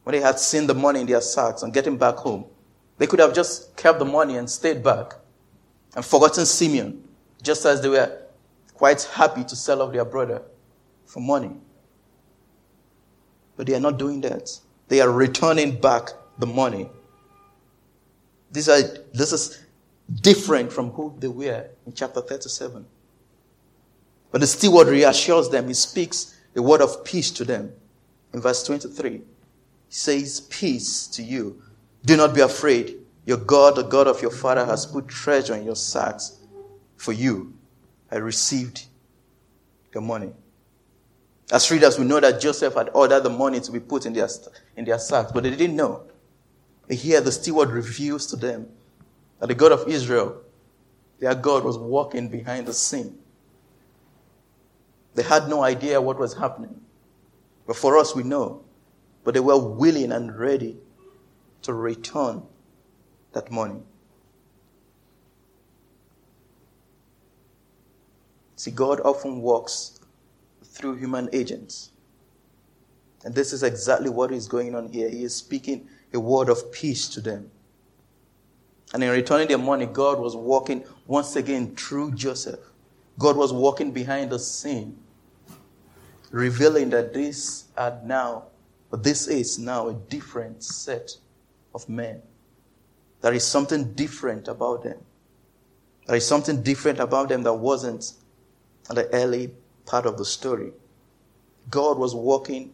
when 0.04 0.14
they 0.14 0.22
had 0.22 0.40
seen 0.40 0.68
the 0.68 0.74
money 0.74 1.02
in 1.02 1.08
their 1.08 1.22
sacks 1.22 1.64
and 1.64 1.74
getting 1.74 1.98
back 1.98 2.16
home. 2.16 2.46
They 2.98 3.08
could 3.08 3.20
have 3.20 3.34
just 3.34 3.76
kept 3.78 4.00
the 4.00 4.06
money 4.06 4.36
and 4.36 4.50
stayed 4.50 4.84
back 4.84 5.14
and 5.96 6.04
forgotten 6.04 6.46
Simeon, 6.46 7.04
just 7.42 7.66
as 7.66 7.82
they 7.82 7.90
were 7.90 8.24
quite 8.74 9.04
happy 9.04 9.44
to 9.44 9.56
sell 9.56 9.82
off 9.82 9.94
their 9.94 10.06
brother 10.06 10.42
for 11.06 11.20
money. 11.20 11.52
But 13.56 13.68
they 13.68 13.76
are 13.76 13.80
not 13.80 14.00
doing 14.00 14.22
that. 14.22 14.60
They 14.88 15.02
are 15.02 15.12
returning 15.12 15.80
back 15.80 16.10
the 16.40 16.48
money. 16.48 16.90
These 18.52 18.70
are, 18.70 18.82
this 19.14 19.32
is 19.32 19.64
different 20.22 20.72
from 20.72 20.92
who 20.92 21.16
they 21.20 21.28
were 21.28 21.68
in 21.86 21.94
chapter 21.94 22.22
37. 22.22 22.86
But 24.32 24.42
the 24.42 24.48
steward 24.48 24.88
reassures 24.88 25.50
them. 25.50 25.68
He 25.68 25.74
speaks 25.76 26.36
a 26.56 26.62
word 26.62 26.82
of 26.82 27.04
peace 27.04 27.30
to 27.32 27.46
them. 27.46 27.72
In 28.34 28.42
verse 28.42 28.64
23, 28.64 29.12
he 29.12 29.22
says, 29.90 30.42
Peace 30.42 31.08
to 31.08 31.24
you. 31.24 31.62
Do 32.06 32.18
not 32.18 32.34
be 32.34 32.42
afraid. 32.42 32.98
Your 33.26 33.38
God, 33.38 33.76
the 33.76 33.84
God 33.84 34.08
of 34.08 34.22
your 34.22 34.32
father, 34.32 34.66
has 34.66 34.86
put 34.86 35.08
treasure 35.08 35.56
in 35.56 35.64
your 35.64 35.76
sacks 35.76 36.40
for 36.98 37.14
you. 37.14 37.54
I 38.12 38.18
received 38.18 38.86
your 39.94 40.04
money. 40.04 40.32
As 41.52 41.70
readers, 41.72 41.98
we 41.98 42.06
know 42.06 42.20
that 42.20 42.42
Joseph 42.42 42.74
had 42.74 42.90
ordered 42.94 43.22
the 43.22 43.30
money 43.30 43.60
to 43.62 43.72
be 43.72 43.80
put 43.80 44.06
in 44.06 44.14
their, 44.14 44.28
in 44.76 44.86
their 44.86 45.00
sacks, 45.00 45.32
but 45.32 45.44
they 45.44 45.52
didn't 45.52 45.76
know. 45.76 46.04
here, 46.90 47.22
the 47.22 47.32
steward 47.32 47.70
reveals 47.70 48.26
to 48.28 48.36
them 48.36 48.68
that 49.40 49.48
the 49.48 49.56
God 49.56 49.72
of 49.72 49.88
Israel, 49.88 50.42
their 51.20 51.36
God, 51.36 51.64
was 51.64 51.78
walking 51.78 52.30
behind 52.30 52.66
the 52.66 52.74
scene. 52.74 53.18
They 55.16 55.24
had 55.24 55.48
no 55.48 55.64
idea 55.64 56.02
what 56.02 56.18
was 56.18 56.34
happening. 56.34 56.82
But 57.68 57.76
for 57.76 57.98
us, 57.98 58.16
we 58.16 58.24
know. 58.24 58.64
But 59.24 59.34
they 59.34 59.40
were 59.40 59.58
willing 59.58 60.12
and 60.12 60.38
ready 60.38 60.78
to 61.62 61.74
return 61.74 62.44
that 63.34 63.52
money. 63.52 63.82
See, 68.56 68.72
God 68.72 69.02
often 69.02 69.42
works 69.42 70.00
through 70.64 70.96
human 70.96 71.30
agents. 71.34 71.92
And 73.26 73.34
this 73.36 73.54
is 73.54 73.64
exactly 73.64 74.10
what 74.10 74.32
is 74.32 74.48
going 74.48 74.76
on 74.76 74.88
here. 74.88 75.10
He 75.10 75.24
is 75.24 75.36
speaking 75.36 75.88
a 76.14 76.20
word 76.20 76.50
of 76.50 76.72
peace 76.72 77.08
to 77.10 77.22
them. 77.22 77.50
And 78.94 79.04
in 79.04 79.10
returning 79.10 79.48
their 79.48 79.58
money, 79.58 79.86
God 79.86 80.20
was 80.20 80.36
walking 80.36 80.84
once 81.08 81.36
again 81.36 81.76
through 81.76 82.12
Joseph. 82.12 82.60
God 83.18 83.36
was 83.36 83.52
walking 83.52 83.92
behind 83.92 84.32
the 84.32 84.40
scene, 84.40 84.98
revealing 86.32 86.90
that 86.92 87.14
this 87.14 87.66
are 87.76 88.00
now, 88.04 88.46
this 88.92 89.28
is 89.28 89.58
now 89.58 89.90
a 89.90 89.94
different 89.94 90.64
set 90.64 91.18
of 91.74 91.88
men. 91.90 92.22
There 93.24 93.34
is 93.34 93.48
something 93.48 93.94
different 93.94 94.50
about 94.50 94.84
them. 94.84 94.98
There 96.08 96.18
is 96.18 96.28
something 96.28 96.62
different 96.62 97.00
about 97.00 97.30
them 97.30 97.44
that 97.44 97.54
wasn't 97.54 98.12
at 98.90 98.98
the 98.98 99.08
early 99.14 99.52
part 99.86 100.06
of 100.06 100.18
the 100.18 100.26
story. 100.26 100.74
God 101.70 101.98
was 101.98 102.14
walking 102.14 102.74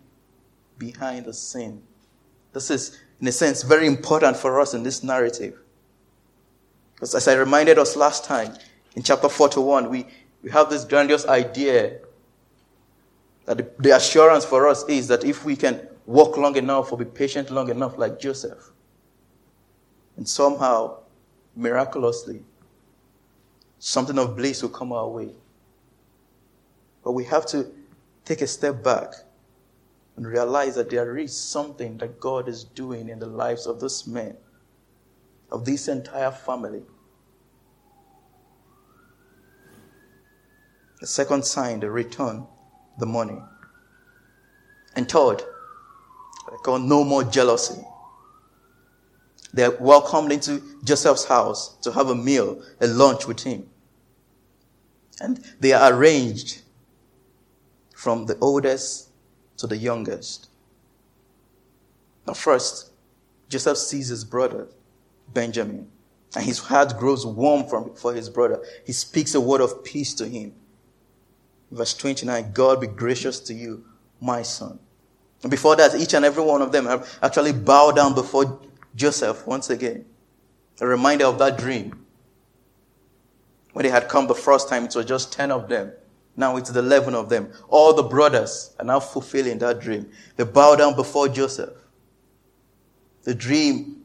behind 0.79 1.27
the 1.27 1.35
scene. 1.35 1.83
This 2.51 2.71
is, 2.71 2.99
in 3.21 3.27
a 3.27 3.31
sense, 3.31 3.61
very 3.61 3.85
important 3.85 4.37
for 4.37 4.59
us 4.59 4.73
in 4.73 4.81
this 4.81 5.03
narrative. 5.03 5.59
Because 6.95 7.13
as 7.13 7.27
I 7.27 7.35
reminded 7.35 7.77
us 7.77 7.95
last 7.95 8.23
time, 8.25 8.55
in 8.95 9.03
chapter 9.03 9.29
41, 9.29 9.87
we, 9.87 10.07
we 10.41 10.49
have 10.49 10.71
this 10.71 10.83
grandiose 10.83 11.27
idea 11.27 11.99
that 13.45 13.57
the, 13.57 13.69
the 13.77 13.95
assurance 13.95 14.45
for 14.45 14.67
us 14.67 14.83
is 14.89 15.07
that 15.09 15.23
if 15.23 15.45
we 15.45 15.55
can 15.55 15.87
walk 16.07 16.37
long 16.37 16.55
enough 16.55 16.91
or 16.91 16.97
be 16.97 17.05
patient 17.05 17.51
long 17.51 17.69
enough 17.69 17.99
like 17.99 18.19
Joseph, 18.19 18.71
and 20.19 20.27
somehow, 20.27 20.97
miraculously, 21.55 22.43
something 23.79 24.19
of 24.19 24.35
bliss 24.35 24.61
will 24.61 24.67
come 24.67 24.91
our 24.91 25.07
way. 25.07 25.29
But 27.05 27.13
we 27.13 27.23
have 27.23 27.45
to 27.47 27.71
take 28.25 28.41
a 28.41 28.47
step 28.47 28.83
back 28.83 29.13
and 30.17 30.27
realize 30.27 30.75
that 30.75 30.89
there 30.89 31.17
is 31.17 31.33
something 31.33 31.97
that 31.99 32.19
God 32.19 32.49
is 32.49 32.65
doing 32.65 33.07
in 33.07 33.19
the 33.19 33.27
lives 33.27 33.65
of 33.65 33.79
this 33.79 34.05
man, 34.05 34.35
of 35.53 35.63
this 35.63 35.87
entire 35.87 36.31
family. 36.31 36.81
The 40.99 41.07
second 41.07 41.45
sign, 41.45 41.79
the 41.79 41.89
return, 41.89 42.45
the 42.99 43.05
money. 43.05 43.41
And 44.97 45.09
third, 45.09 45.43
I 46.45 46.57
call 46.57 46.75
oh, 46.75 46.77
no 46.77 47.05
more 47.05 47.23
jealousy. 47.23 47.85
They 49.53 49.63
are 49.63 49.75
welcomed 49.79 50.31
into 50.31 50.61
Joseph's 50.83 51.25
house 51.25 51.75
to 51.81 51.91
have 51.91 52.09
a 52.09 52.15
meal, 52.15 52.61
a 52.79 52.87
lunch 52.87 53.27
with 53.27 53.41
him. 53.41 53.67
And 55.19 55.43
they 55.59 55.73
are 55.73 55.93
arranged 55.93 56.61
from 57.95 58.25
the 58.27 58.37
oldest 58.39 59.09
to 59.57 59.67
the 59.67 59.77
youngest. 59.77 60.49
Now, 62.25 62.33
first, 62.33 62.91
Joseph 63.49 63.77
sees 63.77 64.07
his 64.07 64.23
brother, 64.23 64.67
Benjamin, 65.33 65.89
and 66.35 66.45
his 66.45 66.59
heart 66.59 66.97
grows 66.97 67.25
warm 67.25 67.65
for 67.95 68.13
his 68.13 68.29
brother. 68.29 68.63
He 68.85 68.93
speaks 68.93 69.33
a 69.33 69.41
word 69.41 69.61
of 69.61 69.83
peace 69.83 70.13
to 70.15 70.27
him. 70.27 70.53
Verse 71.71 71.93
29 71.93 72.51
God 72.53 72.81
be 72.81 72.87
gracious 72.87 73.39
to 73.41 73.53
you, 73.53 73.83
my 74.21 74.43
son. 74.43 74.79
And 75.41 75.49
before 75.49 75.75
that, 75.77 75.95
each 75.95 76.13
and 76.13 76.25
every 76.25 76.43
one 76.43 76.61
of 76.61 76.71
them 76.71 76.85
have 76.85 77.17
actually 77.21 77.53
bowed 77.53 77.95
down 77.95 78.13
before 78.13 78.59
Joseph 78.95 79.45
once 79.45 79.69
again. 79.69 80.05
A 80.81 80.87
reminder 80.87 81.25
of 81.25 81.39
that 81.39 81.57
dream. 81.57 82.05
When 83.73 83.83
they 83.83 83.89
had 83.89 84.09
come 84.09 84.27
the 84.27 84.35
first 84.35 84.69
time, 84.69 84.85
it 84.85 84.95
was 84.95 85.05
just 85.05 85.31
10 85.33 85.51
of 85.51 85.69
them. 85.69 85.91
Now 86.35 86.55
it's 86.57 86.69
the 86.69 86.79
11 86.79 87.15
of 87.15 87.29
them. 87.29 87.51
All 87.67 87.93
the 87.93 88.03
brothers 88.03 88.75
are 88.79 88.85
now 88.85 88.99
fulfilling 88.99 89.59
that 89.59 89.81
dream. 89.81 90.09
They 90.37 90.45
bow 90.45 90.75
down 90.75 90.95
before 90.95 91.27
Joseph. 91.27 91.73
The 93.23 93.35
dream 93.35 94.03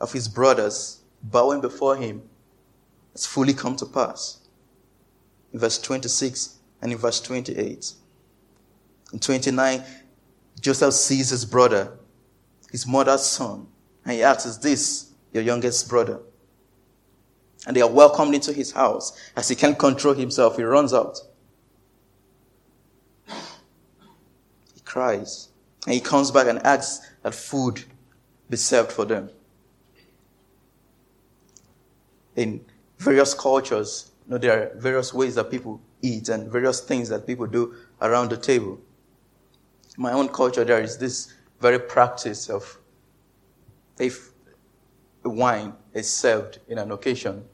of 0.00 0.12
his 0.12 0.28
brothers 0.28 1.00
bowing 1.22 1.60
before 1.60 1.96
him 1.96 2.22
has 3.12 3.26
fully 3.26 3.52
come 3.52 3.76
to 3.76 3.86
pass. 3.86 4.38
In 5.52 5.58
verse 5.58 5.78
26 5.78 6.58
and 6.80 6.92
in 6.92 6.98
verse 6.98 7.20
28. 7.20 7.92
In 9.12 9.18
29, 9.18 9.82
Joseph 10.60 10.94
sees 10.94 11.30
his 11.30 11.44
brother, 11.44 11.98
his 12.70 12.86
mother's 12.86 13.24
son, 13.24 13.66
and 14.04 14.14
he 14.14 14.22
asks, 14.22 14.46
Is 14.46 14.58
this 14.58 15.12
your 15.32 15.42
youngest 15.42 15.88
brother? 15.88 16.20
And 17.66 17.76
they 17.76 17.80
are 17.80 17.90
welcomed 17.90 18.34
into 18.34 18.52
his 18.52 18.72
house. 18.72 19.12
As 19.36 19.48
he 19.48 19.54
can't 19.54 19.78
control 19.78 20.14
himself, 20.14 20.56
he 20.56 20.64
runs 20.64 20.92
out. 20.92 21.20
He 23.26 24.80
cries. 24.84 25.48
And 25.86 25.94
he 25.94 26.00
comes 26.00 26.30
back 26.30 26.48
and 26.48 26.58
asks 26.66 27.08
that 27.22 27.34
food 27.34 27.84
be 28.50 28.56
served 28.56 28.90
for 28.90 29.04
them. 29.04 29.30
In 32.34 32.64
various 32.98 33.34
cultures, 33.34 34.10
you 34.26 34.32
know, 34.32 34.38
there 34.38 34.62
are 34.62 34.78
various 34.78 35.14
ways 35.14 35.36
that 35.36 35.50
people 35.50 35.80
eat 36.00 36.28
and 36.28 36.50
various 36.50 36.80
things 36.80 37.08
that 37.10 37.26
people 37.26 37.46
do 37.46 37.74
around 38.00 38.30
the 38.30 38.36
table. 38.36 38.80
In 39.96 40.02
my 40.02 40.12
own 40.12 40.28
culture, 40.28 40.64
there 40.64 40.80
is 40.80 40.98
this 40.98 41.32
very 41.60 41.78
practice 41.78 42.50
of 42.50 42.78
if 43.98 44.32
wine 45.24 45.74
is 45.94 46.10
served 46.10 46.58
in 46.68 46.78
an 46.78 46.90
occasion, 46.92 47.44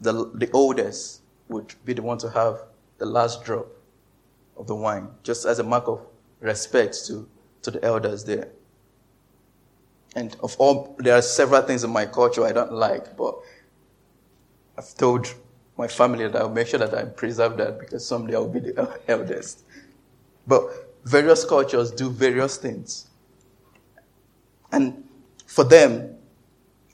the, 0.00 0.30
the 0.34 0.50
oldest 0.52 1.22
would 1.48 1.74
be 1.84 1.92
the 1.92 2.02
one 2.02 2.18
to 2.18 2.30
have 2.30 2.62
the 2.98 3.06
last 3.06 3.44
drop 3.44 3.66
of 4.56 4.66
the 4.66 4.74
wine, 4.74 5.08
just 5.22 5.44
as 5.44 5.58
a 5.58 5.62
mark 5.62 5.88
of 5.88 6.00
respect 6.40 7.06
to, 7.06 7.28
to 7.62 7.70
the 7.70 7.84
elders 7.84 8.24
there. 8.24 8.48
And 10.14 10.36
of 10.42 10.56
all, 10.58 10.94
there 10.98 11.14
are 11.16 11.22
several 11.22 11.62
things 11.62 11.84
in 11.84 11.90
my 11.90 12.06
culture 12.06 12.44
I 12.44 12.52
don't 12.52 12.72
like, 12.72 13.16
but 13.16 13.34
I've 14.76 14.94
told 14.94 15.32
my 15.78 15.88
family 15.88 16.28
that 16.28 16.36
I'll 16.36 16.50
make 16.50 16.66
sure 16.68 16.78
that 16.78 16.94
I 16.94 17.04
preserve 17.04 17.56
that 17.56 17.78
because 17.78 18.06
someday 18.06 18.34
I'll 18.34 18.48
be 18.48 18.60
the 18.60 19.00
eldest. 19.08 19.64
But 20.46 20.62
various 21.04 21.44
cultures 21.44 21.90
do 21.90 22.10
various 22.10 22.56
things. 22.56 23.08
And 24.70 25.04
for 25.52 25.64
them, 25.64 26.16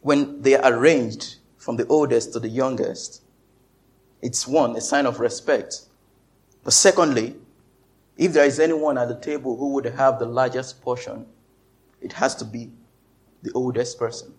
when 0.01 0.43
they 0.43 0.57
are 0.57 0.75
arranged 0.75 1.37
from 1.59 1.77
the 1.77 1.87
oldest 1.87 2.33
to 2.33 2.41
the 2.41 2.49
youngest, 2.49 3.23
it's 4.21 4.49
one, 4.49 4.75
a 4.75 4.81
sign 4.81 5.07
of 5.07 5.21
respect. 5.21 5.83
But 6.65 6.73
secondly, 6.73 7.37
if 8.17 8.33
there 8.33 8.45
is 8.45 8.59
anyone 8.59 8.99
at 8.99 9.07
the 9.07 9.15
table 9.15 9.57
who 9.57 9.75
would 9.75 9.85
have 9.85 10.19
the 10.19 10.27
largest 10.27 10.83
portion, 10.83 11.27
it 12.03 12.13
has 12.15 12.35
to 12.35 12.45
be 12.45 12.73
the 13.45 13.53
oldest 13.53 13.97
person. 13.97 14.35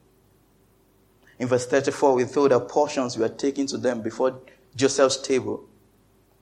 In 1.40 1.48
verse 1.48 1.66
34, 1.66 2.16
we 2.16 2.26
thought 2.26 2.50
that 2.50 2.68
portions 2.68 3.18
were 3.18 3.30
taken 3.30 3.68
to 3.68 3.78
them 3.78 4.02
before 4.02 4.42
Joseph's 4.76 5.22
table, 5.22 5.64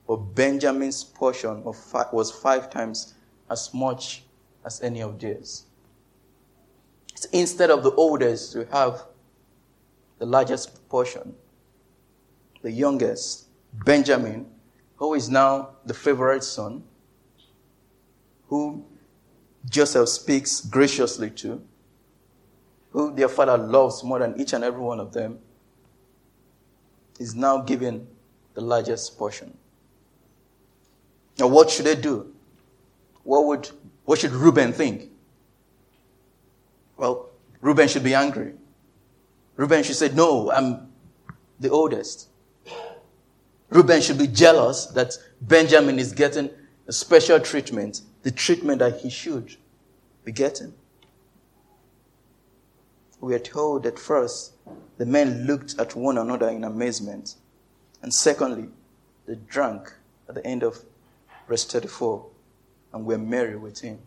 but 0.08 0.16
Benjamin's 0.16 1.04
portion 1.04 1.62
was 1.62 2.32
five 2.32 2.70
times 2.70 3.14
as 3.48 3.72
much 3.72 4.24
as 4.64 4.82
any 4.82 5.00
of 5.00 5.20
theirs. 5.20 5.67
Instead 7.32 7.70
of 7.70 7.82
the 7.82 7.92
oldest 7.92 8.52
to 8.52 8.66
have 8.66 9.04
the 10.18 10.26
largest 10.26 10.88
portion, 10.88 11.34
the 12.62 12.70
youngest, 12.70 13.46
Benjamin, 13.84 14.46
who 14.96 15.14
is 15.14 15.28
now 15.28 15.70
the 15.86 15.94
favorite 15.94 16.44
son, 16.44 16.82
who 18.48 18.84
Joseph 19.68 20.08
speaks 20.08 20.60
graciously 20.60 21.30
to, 21.30 21.62
who 22.90 23.14
their 23.14 23.28
father 23.28 23.58
loves 23.58 24.02
more 24.02 24.18
than 24.18 24.38
each 24.40 24.52
and 24.52 24.64
every 24.64 24.80
one 24.80 24.98
of 24.98 25.12
them, 25.12 25.38
is 27.18 27.34
now 27.34 27.58
given 27.58 28.06
the 28.54 28.60
largest 28.60 29.18
portion. 29.18 29.56
Now, 31.38 31.46
what 31.46 31.70
should 31.70 31.86
they 31.86 31.94
do? 31.94 32.32
What 33.22 33.44
would 33.46 33.70
what 34.04 34.18
should 34.18 34.32
Reuben 34.32 34.72
think? 34.72 35.10
Well, 36.98 37.30
Reuben 37.62 37.88
should 37.88 38.04
be 38.04 38.14
angry. 38.14 38.52
Reuben 39.56 39.82
should 39.82 39.96
say, 39.96 40.10
No, 40.10 40.50
I'm 40.52 40.92
the 41.58 41.70
oldest. 41.70 42.28
Reuben 43.70 44.00
should 44.02 44.18
be 44.18 44.26
jealous 44.26 44.86
that 44.86 45.14
Benjamin 45.40 45.98
is 45.98 46.12
getting 46.12 46.50
a 46.86 46.92
special 46.92 47.38
treatment, 47.40 48.02
the 48.22 48.30
treatment 48.30 48.80
that 48.80 49.00
he 49.00 49.10
should 49.10 49.56
be 50.24 50.32
getting. 50.32 50.74
We 53.20 53.34
are 53.34 53.40
told 53.40 53.82
that 53.82 53.98
first, 53.98 54.52
the 54.96 55.06
men 55.06 55.46
looked 55.46 55.78
at 55.78 55.94
one 55.94 56.18
another 56.18 56.48
in 56.48 56.64
amazement. 56.64 57.34
And 58.02 58.12
secondly, 58.14 58.68
they 59.26 59.34
drank 59.34 59.92
at 60.28 60.36
the 60.36 60.46
end 60.46 60.62
of 60.62 60.82
verse 61.48 61.64
34 61.64 62.24
and 62.92 63.04
were 63.04 63.18
merry 63.18 63.56
with 63.56 63.80
him. 63.80 63.98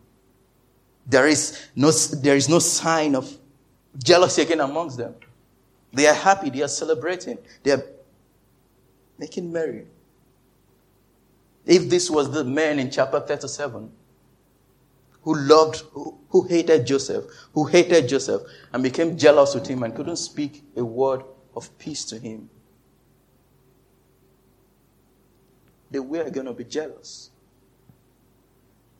There 1.05 1.27
is 1.27 1.67
no, 1.75 1.91
there 1.91 2.35
is 2.35 2.47
no 2.47 2.59
sign 2.59 3.15
of 3.15 3.37
jealousy 4.01 4.43
again 4.43 4.61
amongst 4.61 4.97
them. 4.97 5.15
They 5.93 6.07
are 6.07 6.13
happy, 6.13 6.49
they 6.49 6.61
are 6.61 6.67
celebrating, 6.67 7.37
they 7.63 7.71
are 7.71 7.83
making 9.17 9.51
merry. 9.51 9.87
If 11.65 11.89
this 11.89 12.09
was 12.09 12.31
the 12.31 12.43
man 12.43 12.79
in 12.79 12.89
chapter 12.89 13.19
37 13.19 13.91
who 15.23 15.35
loved, 15.35 15.83
who, 15.91 16.17
who 16.29 16.47
hated 16.47 16.87
Joseph, 16.87 17.25
who 17.53 17.65
hated 17.65 18.07
Joseph 18.07 18.41
and 18.73 18.81
became 18.81 19.17
jealous 19.17 19.53
with 19.53 19.67
him 19.67 19.83
and 19.83 19.95
couldn't 19.95 20.15
speak 20.15 20.63
a 20.75 20.83
word 20.83 21.23
of 21.55 21.77
peace 21.77 22.05
to 22.05 22.17
him, 22.17 22.49
they 25.91 25.99
were 25.99 26.29
going 26.29 26.47
to 26.47 26.53
be 26.53 26.63
jealous. 26.63 27.30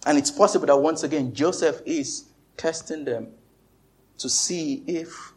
And 0.05 0.17
it's 0.17 0.31
possible 0.31 0.65
that 0.67 0.77
once 0.77 1.03
again, 1.03 1.33
Joseph 1.33 1.81
is 1.85 2.25
testing 2.57 3.05
them 3.05 3.27
to 4.17 4.29
see 4.29 4.83
if 4.87 5.33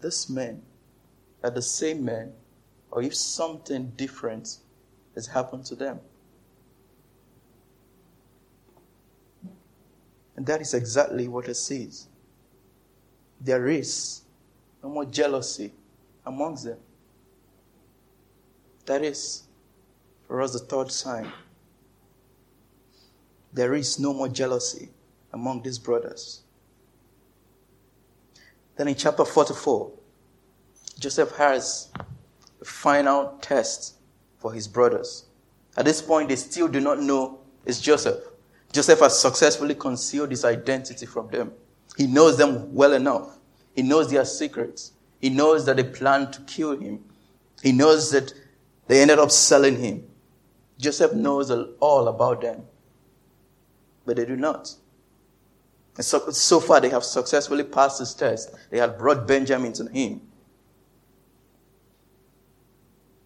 this 0.00 0.28
man 0.30 0.62
are 1.42 1.50
the 1.50 1.62
same 1.62 2.04
men 2.04 2.32
or 2.90 3.02
if 3.02 3.14
something 3.14 3.92
different 3.96 4.58
has 5.14 5.26
happened 5.26 5.64
to 5.66 5.74
them. 5.74 6.00
And 10.36 10.46
that 10.46 10.60
is 10.60 10.74
exactly 10.74 11.28
what 11.28 11.48
it 11.48 11.54
says. 11.54 12.08
There 13.40 13.66
is 13.68 14.22
no 14.82 14.88
more 14.88 15.04
jealousy 15.04 15.72
amongst 16.26 16.64
them. 16.64 16.78
That 18.86 19.02
is, 19.02 19.44
for 20.26 20.42
us, 20.42 20.52
the 20.52 20.58
third 20.58 20.90
sign 20.90 21.32
there 23.54 23.74
is 23.74 24.00
no 24.00 24.12
more 24.12 24.28
jealousy 24.28 24.90
among 25.32 25.62
these 25.62 25.78
brothers. 25.78 26.42
Then 28.76 28.88
in 28.88 28.96
chapter 28.96 29.24
44, 29.24 29.92
Joseph 30.98 31.36
has 31.36 31.88
a 32.60 32.64
final 32.64 33.38
test 33.40 33.94
for 34.38 34.52
his 34.52 34.66
brothers. 34.66 35.26
At 35.76 35.84
this 35.84 36.02
point, 36.02 36.28
they 36.28 36.36
still 36.36 36.66
do 36.66 36.80
not 36.80 37.00
know 37.00 37.38
it's 37.64 37.80
Joseph. 37.80 38.18
Joseph 38.72 38.98
has 38.98 39.18
successfully 39.18 39.76
concealed 39.76 40.30
his 40.30 40.44
identity 40.44 41.06
from 41.06 41.28
them. 41.28 41.52
He 41.96 42.08
knows 42.08 42.36
them 42.36 42.74
well 42.74 42.92
enough. 42.92 43.38
He 43.76 43.82
knows 43.82 44.10
their 44.10 44.24
secrets. 44.24 44.92
He 45.20 45.30
knows 45.30 45.64
that 45.66 45.76
they 45.76 45.84
planned 45.84 46.32
to 46.32 46.40
kill 46.42 46.76
him. 46.76 47.04
He 47.62 47.70
knows 47.70 48.10
that 48.10 48.34
they 48.88 49.00
ended 49.00 49.20
up 49.20 49.30
selling 49.30 49.76
him. 49.78 50.04
Joseph 50.78 51.14
knows 51.14 51.52
all 51.78 52.08
about 52.08 52.40
them 52.40 52.64
but 54.04 54.16
they 54.16 54.24
do 54.24 54.36
not. 54.36 54.74
And 55.96 56.04
so, 56.04 56.30
so 56.30 56.60
far, 56.60 56.80
they 56.80 56.88
have 56.88 57.04
successfully 57.04 57.64
passed 57.64 58.00
this 58.00 58.14
test. 58.14 58.54
They 58.70 58.78
had 58.78 58.98
brought 58.98 59.26
Benjamin 59.26 59.72
to 59.74 59.86
him. 59.86 60.20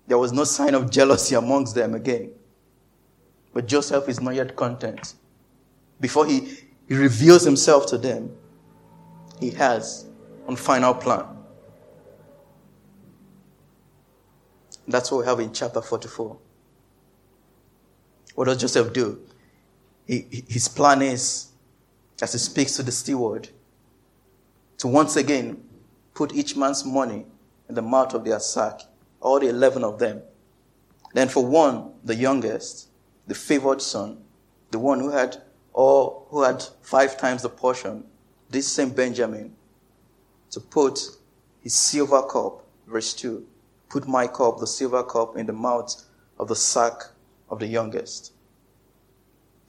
There 0.06 0.18
was 0.18 0.32
no 0.32 0.44
sign 0.44 0.74
of 0.74 0.90
jealousy 0.90 1.34
amongst 1.34 1.74
them 1.74 1.94
again. 1.94 2.32
But 3.52 3.66
Joseph 3.66 4.08
is 4.08 4.20
not 4.20 4.34
yet 4.34 4.56
content. 4.56 5.14
Before 6.00 6.26
he, 6.26 6.58
he 6.88 6.94
reveals 6.94 7.44
himself 7.44 7.86
to 7.86 7.98
them, 7.98 8.34
he 9.40 9.50
has 9.50 10.06
one 10.44 10.56
final 10.56 10.94
plan. 10.94 11.24
That's 14.86 15.10
what 15.10 15.18
we 15.18 15.26
have 15.26 15.40
in 15.40 15.52
chapter 15.52 15.82
44. 15.82 16.38
What 18.34 18.44
does 18.46 18.58
Joseph 18.58 18.92
do? 18.92 19.20
His 20.08 20.68
plan 20.68 21.02
is, 21.02 21.48
as 22.22 22.32
he 22.32 22.38
speaks 22.38 22.76
to 22.76 22.82
the 22.82 22.92
steward, 22.92 23.50
to 24.78 24.88
once 24.88 25.16
again 25.16 25.62
put 26.14 26.32
each 26.32 26.56
man's 26.56 26.84
money 26.84 27.26
in 27.68 27.74
the 27.74 27.82
mouth 27.82 28.14
of 28.14 28.24
their 28.24 28.40
sack, 28.40 28.80
all 29.20 29.38
the 29.38 29.48
11 29.48 29.84
of 29.84 29.98
them. 29.98 30.22
Then 31.12 31.28
for 31.28 31.44
one, 31.44 31.92
the 32.04 32.14
youngest, 32.14 32.88
the 33.26 33.34
favored 33.34 33.82
son, 33.82 34.18
the 34.70 34.78
one 34.78 35.00
who 35.00 35.10
had 35.10 35.42
all, 35.74 36.26
who 36.30 36.42
had 36.42 36.64
five 36.80 37.18
times 37.18 37.42
the 37.42 37.48
portion, 37.50 38.04
this 38.48 38.66
same 38.66 38.90
Benjamin, 38.90 39.54
to 40.50 40.60
put 40.60 41.00
his 41.60 41.74
silver 41.74 42.22
cup. 42.22 42.64
Verse 42.86 43.12
2 43.12 43.46
Put 43.90 44.08
my 44.08 44.26
cup, 44.26 44.58
the 44.58 44.66
silver 44.66 45.02
cup, 45.02 45.36
in 45.36 45.46
the 45.46 45.52
mouth 45.52 46.02
of 46.38 46.48
the 46.48 46.56
sack 46.56 47.02
of 47.50 47.58
the 47.58 47.66
youngest. 47.66 48.32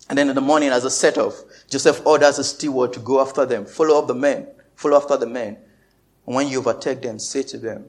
And 0.09 0.17
then 0.17 0.29
in 0.29 0.35
the 0.35 0.41
morning, 0.41 0.69
as 0.69 0.85
a 0.85 0.89
set 0.89 1.17
off, 1.17 1.43
Joseph 1.69 2.05
orders 2.05 2.39
a 2.39 2.43
steward 2.43 2.93
to 2.93 2.99
go 2.99 3.21
after 3.21 3.45
them, 3.45 3.65
follow 3.65 3.99
up 3.99 4.07
the 4.07 4.15
men, 4.15 4.47
follow 4.75 4.97
after 4.97 5.15
the 5.17 5.27
men. 5.27 5.57
And 6.25 6.35
when 6.35 6.47
you 6.47 6.59
overtake 6.59 7.01
them, 7.01 7.19
say 7.19 7.43
to 7.43 7.57
them, 7.57 7.85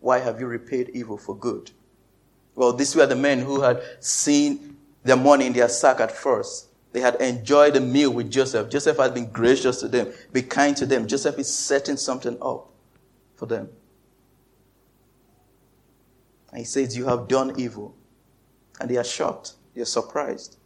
Why 0.00 0.18
have 0.18 0.40
you 0.40 0.46
repaid 0.46 0.90
evil 0.92 1.16
for 1.16 1.36
good? 1.36 1.70
Well, 2.56 2.72
these 2.72 2.96
were 2.96 3.06
the 3.06 3.16
men 3.16 3.38
who 3.38 3.62
had 3.62 3.82
seen 4.00 4.76
their 5.04 5.16
money 5.16 5.46
in 5.46 5.52
their 5.52 5.68
sack 5.68 6.00
at 6.00 6.10
first. 6.10 6.66
They 6.92 7.00
had 7.00 7.14
enjoyed 7.16 7.74
the 7.74 7.80
meal 7.80 8.10
with 8.10 8.30
Joseph. 8.30 8.68
Joseph 8.68 8.96
had 8.96 9.14
been 9.14 9.30
gracious 9.30 9.78
to 9.80 9.88
them, 9.88 10.12
be 10.32 10.42
kind 10.42 10.76
to 10.76 10.86
them. 10.86 11.06
Joseph 11.06 11.38
is 11.38 11.52
setting 11.52 11.96
something 11.96 12.36
up 12.42 12.68
for 13.36 13.46
them. 13.46 13.68
And 16.50 16.58
he 16.58 16.64
says, 16.64 16.96
You 16.96 17.06
have 17.06 17.28
done 17.28 17.54
evil. 17.58 17.94
And 18.80 18.90
they 18.90 18.96
are 18.96 19.04
shocked. 19.04 19.54
They 19.74 19.82
are 19.82 19.86
surprised. 19.86 20.56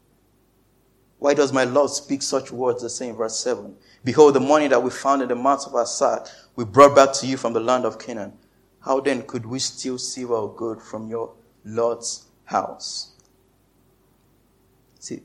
Why 1.24 1.32
does 1.32 1.54
my 1.54 1.64
Lord 1.64 1.88
speak 1.88 2.20
such 2.20 2.52
words 2.52 2.82
the 2.82 2.90
same 2.90 3.16
verse 3.16 3.38
7? 3.38 3.74
Behold, 4.04 4.34
the 4.34 4.40
money 4.40 4.68
that 4.68 4.82
we 4.82 4.90
found 4.90 5.22
in 5.22 5.28
the 5.28 5.34
mouth 5.34 5.66
of 5.66 5.88
sack, 5.88 6.26
we 6.54 6.66
brought 6.66 6.94
back 6.94 7.14
to 7.14 7.26
you 7.26 7.38
from 7.38 7.54
the 7.54 7.60
land 7.60 7.86
of 7.86 7.98
Canaan. 7.98 8.34
How 8.80 9.00
then 9.00 9.22
could 9.22 9.46
we 9.46 9.58
steal 9.58 9.96
silver 9.96 10.34
or 10.34 10.54
gold 10.54 10.82
from 10.82 11.08
your 11.08 11.32
Lord's 11.64 12.26
house? 12.44 13.12
See, 14.98 15.22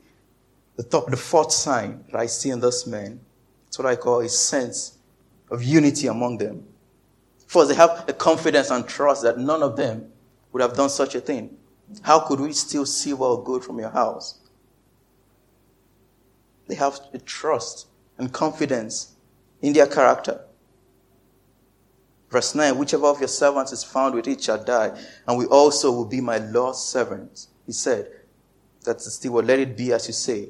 the, 0.76 0.84
top, 0.84 1.10
the 1.10 1.18
fourth 1.18 1.52
sign 1.52 2.02
that 2.10 2.18
I 2.18 2.24
see 2.24 2.48
in 2.48 2.60
this 2.60 2.86
man, 2.86 3.20
it's 3.68 3.78
what 3.78 3.86
I 3.86 3.96
call 3.96 4.20
a 4.20 4.28
sense 4.30 4.96
of 5.50 5.62
unity 5.62 6.06
among 6.06 6.38
them. 6.38 6.66
First, 7.46 7.68
they 7.68 7.74
have 7.74 8.06
a 8.08 8.14
confidence 8.14 8.70
and 8.70 8.88
trust 8.88 9.22
that 9.24 9.36
none 9.36 9.62
of 9.62 9.76
them 9.76 10.10
would 10.52 10.62
have 10.62 10.74
done 10.74 10.88
such 10.88 11.14
a 11.14 11.20
thing. 11.20 11.58
How 12.00 12.20
could 12.20 12.40
we 12.40 12.54
steal 12.54 12.86
silver 12.86 13.24
or 13.24 13.44
gold 13.44 13.66
from 13.66 13.78
your 13.78 13.90
house? 13.90 14.39
Have 16.80 16.98
a 17.12 17.18
trust 17.18 17.88
and 18.16 18.32
confidence 18.32 19.14
in 19.60 19.74
their 19.74 19.86
character. 19.86 20.40
Verse 22.30 22.54
9 22.54 22.78
Whichever 22.78 23.08
of 23.08 23.18
your 23.18 23.28
servants 23.28 23.70
is 23.70 23.84
found 23.84 24.14
with 24.14 24.26
it 24.26 24.42
shall 24.42 24.64
die, 24.64 24.98
and 25.28 25.36
we 25.36 25.44
also 25.44 25.92
will 25.92 26.06
be 26.06 26.22
my 26.22 26.38
Lord's 26.38 26.78
servants. 26.78 27.48
He 27.66 27.72
said, 27.72 28.10
That's 28.82 29.04
the 29.04 29.10
steward, 29.10 29.44
let 29.44 29.58
it 29.58 29.76
be 29.76 29.92
as 29.92 30.06
you 30.06 30.14
say. 30.14 30.48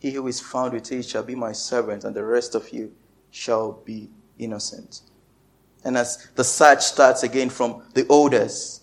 He 0.00 0.10
who 0.10 0.26
is 0.26 0.40
found 0.40 0.72
with 0.72 0.90
it 0.90 1.04
shall 1.04 1.22
be 1.22 1.36
my 1.36 1.52
servant, 1.52 2.02
and 2.02 2.16
the 2.16 2.24
rest 2.24 2.56
of 2.56 2.72
you 2.72 2.92
shall 3.30 3.74
be 3.84 4.10
innocent. 4.40 5.02
And 5.84 5.96
as 5.96 6.30
the 6.34 6.42
search 6.42 6.82
starts 6.82 7.22
again 7.22 7.48
from 7.48 7.84
the 7.94 8.04
oldest, 8.08 8.82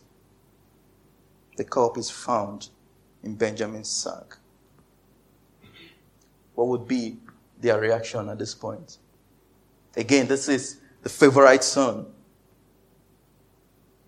the 1.57 1.65
cup 1.65 1.97
is 1.97 2.09
found 2.09 2.69
in 3.23 3.35
Benjamin's 3.35 3.89
sack 3.89 4.37
what 6.61 6.79
would 6.79 6.87
be 6.87 7.17
their 7.59 7.79
reaction 7.79 8.29
at 8.29 8.37
this 8.37 8.53
point? 8.53 8.99
Again, 9.95 10.27
this 10.27 10.47
is 10.47 10.79
the 11.01 11.09
favorite 11.09 11.63
son, 11.63 12.05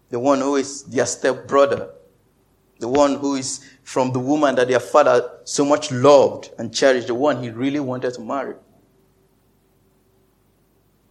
the 0.10 0.20
one 0.20 0.40
who 0.40 0.56
is 0.58 0.84
their 0.84 1.08
stepbrother, 1.08 1.90
the 2.80 2.88
one 2.88 3.16
who 3.16 3.36
is 3.36 3.68
from 3.84 4.12
the 4.12 4.20
woman 4.20 4.54
that 4.56 4.68
their 4.68 4.80
father 4.80 5.40
so 5.46 5.66
much 5.66 5.92
loved 5.92 6.52
and 6.60 6.72
cherished, 6.74 7.08
the 7.08 7.16
one 7.16 7.42
he 7.42 7.50
really 7.50 7.80
wanted 7.80 8.14
to 8.14 8.22
marry. 8.22 8.56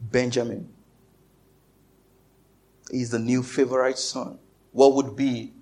Benjamin 0.01 0.69
is 2.91 3.11
the 3.11 3.19
new 3.19 3.43
favorite 3.43 3.99
son. 3.99 4.39
What 4.71 4.95
would 4.95 5.17
be 5.17 5.53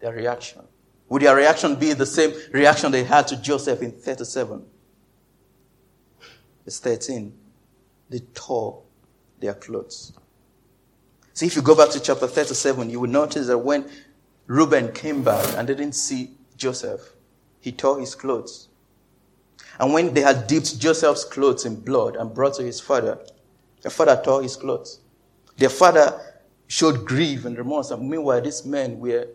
their 0.00 0.12
reaction? 0.12 0.62
Would 1.08 1.22
their 1.22 1.36
reaction 1.36 1.76
be 1.76 1.92
the 1.92 2.06
same 2.06 2.32
reaction 2.52 2.90
they 2.90 3.04
had 3.04 3.28
to 3.28 3.36
Joseph 3.36 3.82
in 3.82 3.92
37? 3.92 4.64
Verse 6.68 6.80
13. 6.80 7.32
They 8.10 8.18
tore 8.34 8.82
their 9.40 9.54
clothes. 9.54 10.12
See, 11.32 11.46
if 11.46 11.56
you 11.56 11.62
go 11.62 11.74
back 11.74 11.88
to 11.92 12.00
chapter 12.00 12.26
37, 12.26 12.90
you 12.90 13.00
will 13.00 13.08
notice 13.08 13.46
that 13.46 13.56
when 13.56 13.88
Reuben 14.48 14.92
came 14.92 15.24
back 15.24 15.56
and 15.56 15.66
didn't 15.66 15.94
see 15.94 16.32
Joseph, 16.58 17.00
he 17.60 17.72
tore 17.72 17.98
his 17.98 18.14
clothes. 18.14 18.68
And 19.80 19.94
when 19.94 20.12
they 20.12 20.20
had 20.20 20.46
dipped 20.46 20.78
Joseph's 20.78 21.24
clothes 21.24 21.64
in 21.64 21.74
blood 21.80 22.16
and 22.16 22.34
brought 22.34 22.56
to 22.56 22.62
his 22.62 22.80
father, 22.80 23.18
the 23.80 23.88
father 23.88 24.20
tore 24.22 24.42
his 24.42 24.56
clothes. 24.56 25.00
Their 25.56 25.70
father 25.70 26.20
showed 26.66 27.06
grief 27.06 27.46
and 27.46 27.56
remorse. 27.56 27.90
And 27.92 28.10
meanwhile, 28.10 28.42
these 28.42 28.66
men 28.66 29.00
were, 29.00 29.26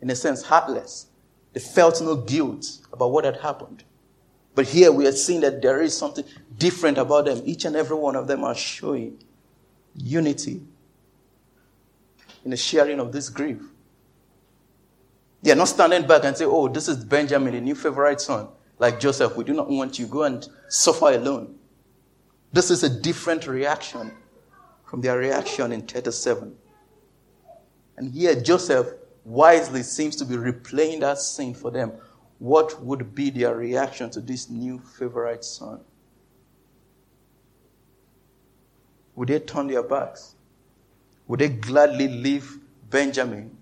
in 0.00 0.08
a 0.08 0.16
sense, 0.16 0.42
heartless. 0.42 1.08
They 1.52 1.60
felt 1.60 2.00
no 2.00 2.16
guilt 2.16 2.64
about 2.94 3.12
what 3.12 3.26
had 3.26 3.36
happened. 3.36 3.84
But 4.56 4.66
here 4.66 4.90
we 4.90 5.06
are 5.06 5.12
seeing 5.12 5.42
that 5.42 5.60
there 5.60 5.82
is 5.82 5.96
something 5.96 6.24
different 6.56 6.96
about 6.96 7.26
them. 7.26 7.42
Each 7.44 7.66
and 7.66 7.76
every 7.76 7.94
one 7.94 8.16
of 8.16 8.26
them 8.26 8.42
are 8.42 8.54
showing 8.54 9.22
unity 9.94 10.62
in 12.42 12.50
the 12.50 12.56
sharing 12.56 12.98
of 12.98 13.12
this 13.12 13.28
grief. 13.28 13.60
They 15.42 15.52
are 15.52 15.56
not 15.56 15.68
standing 15.68 16.06
back 16.06 16.24
and 16.24 16.34
say, 16.34 16.46
Oh, 16.46 16.68
this 16.68 16.88
is 16.88 17.04
Benjamin, 17.04 17.52
the 17.52 17.60
new 17.60 17.74
favorite 17.74 18.18
son. 18.22 18.48
Like 18.78 18.98
Joseph, 18.98 19.36
we 19.36 19.44
do 19.44 19.52
not 19.52 19.68
want 19.68 19.98
you. 19.98 20.06
Go 20.06 20.22
and 20.22 20.48
suffer 20.68 21.10
alone. 21.10 21.54
This 22.50 22.70
is 22.70 22.82
a 22.82 22.88
different 22.88 23.46
reaction 23.46 24.10
from 24.86 25.02
their 25.02 25.18
reaction 25.18 25.70
in 25.70 25.86
chapter 25.86 26.12
7. 26.12 26.56
And 27.98 28.10
here 28.10 28.34
Joseph 28.40 28.86
wisely 29.26 29.82
seems 29.82 30.16
to 30.16 30.24
be 30.24 30.36
replaying 30.36 31.00
that 31.00 31.18
scene 31.18 31.52
for 31.52 31.70
them 31.70 31.92
what 32.38 32.82
would 32.82 33.14
be 33.14 33.30
their 33.30 33.56
reaction 33.56 34.10
to 34.10 34.20
this 34.20 34.50
new 34.50 34.78
favorite 34.78 35.44
son? 35.44 35.80
Would 39.14 39.28
they 39.28 39.40
turn 39.40 39.68
their 39.68 39.82
backs? 39.82 40.34
Would 41.26 41.40
they 41.40 41.48
gladly 41.48 42.08
leave 42.08 42.58
Benjamin 42.90 43.56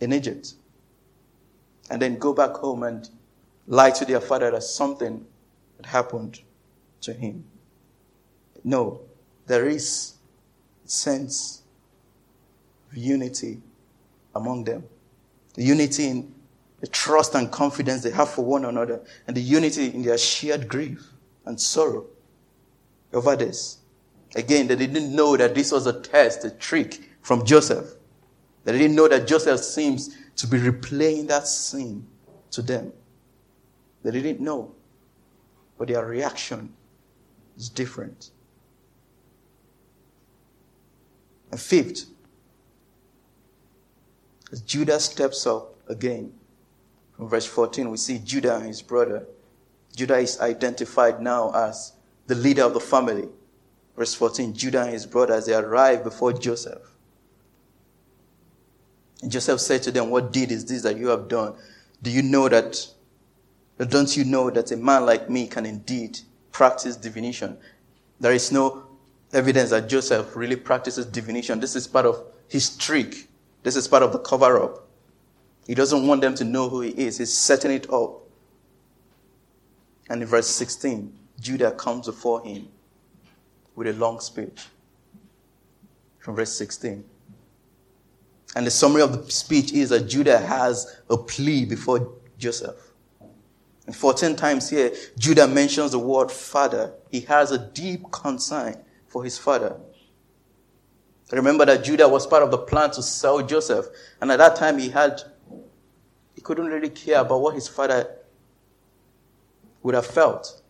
in 0.00 0.12
Egypt 0.12 0.54
and 1.90 2.00
then 2.00 2.18
go 2.18 2.32
back 2.32 2.52
home 2.52 2.84
and 2.84 3.08
lie 3.66 3.90
to 3.90 4.04
their 4.04 4.20
father 4.20 4.50
that 4.52 4.62
something 4.62 5.26
had 5.76 5.86
happened 5.86 6.40
to 7.00 7.12
him? 7.12 7.44
No, 8.62 9.00
there 9.46 9.68
is 9.68 10.14
sense 10.84 11.62
of 12.90 12.96
unity 12.96 13.60
among 14.34 14.64
them 14.64 14.84
the 15.54 15.62
unity 15.64 16.06
in 16.08 16.34
the 16.80 16.86
trust 16.86 17.34
and 17.34 17.50
confidence 17.50 18.02
they 18.02 18.10
have 18.10 18.28
for 18.28 18.44
one 18.44 18.64
another, 18.64 19.00
and 19.26 19.36
the 19.36 19.40
unity 19.40 19.86
in 19.86 20.02
their 20.02 20.18
shared 20.18 20.68
grief 20.68 21.12
and 21.46 21.60
sorrow 21.60 22.06
over 23.12 23.36
this. 23.36 23.78
Again, 24.36 24.66
they 24.66 24.76
didn't 24.76 25.14
know 25.14 25.36
that 25.36 25.54
this 25.54 25.72
was 25.72 25.86
a 25.86 26.00
test, 26.00 26.44
a 26.44 26.50
trick 26.50 27.00
from 27.22 27.44
Joseph. 27.46 27.94
They 28.64 28.72
didn't 28.72 28.96
know 28.96 29.08
that 29.08 29.26
Joseph 29.26 29.60
seems 29.60 30.16
to 30.36 30.46
be 30.46 30.58
replaying 30.58 31.28
that 31.28 31.46
scene 31.46 32.06
to 32.50 32.62
them. 32.62 32.92
They 34.02 34.10
didn't 34.10 34.40
know. 34.40 34.74
But 35.78 35.88
their 35.88 36.04
reaction 36.04 36.72
is 37.56 37.68
different. 37.68 38.30
And 41.50 41.60
fifth, 41.60 42.06
Judah 44.60 45.00
steps 45.00 45.46
up 45.46 45.74
again, 45.88 46.32
from 47.16 47.28
verse 47.28 47.46
14, 47.46 47.90
we 47.90 47.96
see 47.96 48.18
Judah 48.18 48.56
and 48.56 48.66
his 48.66 48.82
brother. 48.82 49.26
Judah 49.94 50.18
is 50.18 50.40
identified 50.40 51.20
now 51.20 51.52
as 51.54 51.92
the 52.26 52.34
leader 52.34 52.62
of 52.64 52.74
the 52.74 52.80
family. 52.80 53.28
Verse 53.96 54.14
14, 54.14 54.54
Judah 54.54 54.82
and 54.82 54.92
his 54.92 55.06
brothers, 55.06 55.46
they 55.46 55.54
arrive 55.54 56.02
before 56.02 56.32
Joseph. 56.32 56.82
And 59.22 59.30
Joseph 59.30 59.60
said 59.60 59.82
to 59.84 59.92
them, 59.92 60.10
What 60.10 60.32
deed 60.32 60.50
is 60.50 60.64
this 60.64 60.82
that 60.82 60.96
you 60.96 61.08
have 61.08 61.28
done? 61.28 61.54
Do 62.02 62.10
you 62.10 62.22
know 62.22 62.48
that, 62.48 62.86
don't 63.78 64.16
you 64.16 64.24
know 64.24 64.50
that 64.50 64.72
a 64.72 64.76
man 64.76 65.06
like 65.06 65.30
me 65.30 65.46
can 65.46 65.64
indeed 65.64 66.18
practice 66.50 66.96
divination? 66.96 67.56
There 68.18 68.32
is 68.32 68.50
no 68.50 68.84
evidence 69.32 69.70
that 69.70 69.88
Joseph 69.88 70.34
really 70.34 70.56
practices 70.56 71.06
divination. 71.06 71.60
This 71.60 71.76
is 71.76 71.86
part 71.86 72.06
of 72.06 72.24
his 72.48 72.76
trick 72.76 73.28
this 73.64 73.74
is 73.76 73.88
part 73.88 74.02
of 74.02 74.12
the 74.12 74.18
cover 74.20 74.62
up. 74.62 74.86
He 75.66 75.74
doesn't 75.74 76.06
want 76.06 76.20
them 76.20 76.34
to 76.36 76.44
know 76.44 76.68
who 76.68 76.82
he 76.82 76.90
is. 76.90 77.18
He's 77.18 77.32
setting 77.32 77.70
it 77.70 77.90
up. 77.90 78.20
And 80.08 80.20
in 80.22 80.28
verse 80.28 80.46
16, 80.46 81.12
Judah 81.40 81.72
comes 81.72 82.06
before 82.06 82.44
him 82.44 82.68
with 83.74 83.88
a 83.88 83.94
long 83.94 84.20
speech. 84.20 84.66
From 86.18 86.36
verse 86.36 86.52
16. 86.52 87.04
And 88.54 88.66
the 88.66 88.70
summary 88.70 89.00
of 89.00 89.24
the 89.24 89.32
speech 89.32 89.72
is 89.72 89.88
that 89.88 90.08
Judah 90.08 90.38
has 90.38 91.00
a 91.08 91.16
plea 91.16 91.64
before 91.64 92.12
Joseph. 92.38 92.76
And 93.86 93.96
14 93.96 94.36
times 94.36 94.68
here, 94.68 94.92
Judah 95.18 95.48
mentions 95.48 95.92
the 95.92 95.98
word 95.98 96.30
father. 96.30 96.92
He 97.10 97.20
has 97.22 97.50
a 97.50 97.58
deep 97.58 98.10
concern 98.12 98.76
for 99.06 99.24
his 99.24 99.38
father. 99.38 99.76
Remember 101.32 101.64
that 101.64 101.84
Judah 101.84 102.08
was 102.08 102.26
part 102.26 102.42
of 102.42 102.50
the 102.50 102.58
plan 102.58 102.90
to 102.92 103.02
sell 103.02 103.42
Joseph. 103.42 103.86
And 104.20 104.30
at 104.30 104.38
that 104.38 104.56
time, 104.56 104.78
he 104.78 104.90
had, 104.90 105.22
he 106.34 106.40
couldn't 106.40 106.66
really 106.66 106.90
care 106.90 107.20
about 107.20 107.40
what 107.40 107.54
his 107.54 107.66
father 107.66 108.08
would 109.82 109.94
have 109.94 110.06
felt. 110.06 110.62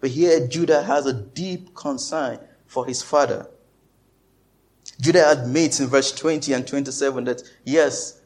But 0.00 0.10
here, 0.10 0.46
Judah 0.46 0.82
has 0.82 1.06
a 1.06 1.12
deep 1.12 1.74
concern 1.74 2.38
for 2.66 2.86
his 2.86 3.02
father. 3.02 3.48
Judah 5.00 5.30
admits 5.30 5.80
in 5.80 5.88
verse 5.88 6.12
20 6.12 6.52
and 6.52 6.66
27 6.66 7.24
that, 7.24 7.42
yes, 7.64 8.20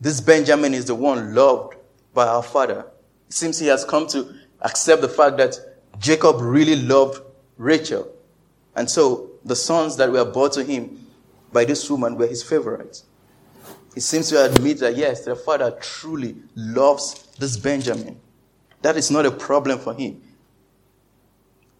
this 0.00 0.20
Benjamin 0.20 0.74
is 0.74 0.86
the 0.86 0.94
one 0.94 1.34
loved 1.34 1.74
by 2.12 2.26
our 2.26 2.42
father. 2.42 2.86
It 3.28 3.32
seems 3.32 3.58
he 3.58 3.66
has 3.68 3.84
come 3.84 4.06
to 4.08 4.34
accept 4.62 5.02
the 5.02 5.08
fact 5.08 5.36
that 5.38 5.58
Jacob 5.98 6.36
really 6.40 6.76
loved 6.76 7.20
Rachel. 7.56 8.10
And 8.74 8.88
so 8.88 9.30
the 9.46 9.56
sons 9.56 9.96
that 9.96 10.10
were 10.10 10.24
born 10.24 10.50
to 10.50 10.64
him 10.64 11.06
by 11.52 11.64
this 11.64 11.88
woman 11.88 12.16
were 12.16 12.26
his 12.26 12.42
favorites. 12.42 13.04
He 13.94 14.00
seems 14.00 14.28
to 14.30 14.44
admit 14.44 14.80
that 14.80 14.96
yes, 14.96 15.24
their 15.24 15.36
father 15.36 15.70
truly 15.80 16.36
loves 16.56 17.28
this 17.38 17.56
Benjamin. 17.56 18.20
That 18.82 18.96
is 18.96 19.10
not 19.10 19.24
a 19.24 19.30
problem 19.30 19.78
for 19.78 19.94
him. 19.94 20.20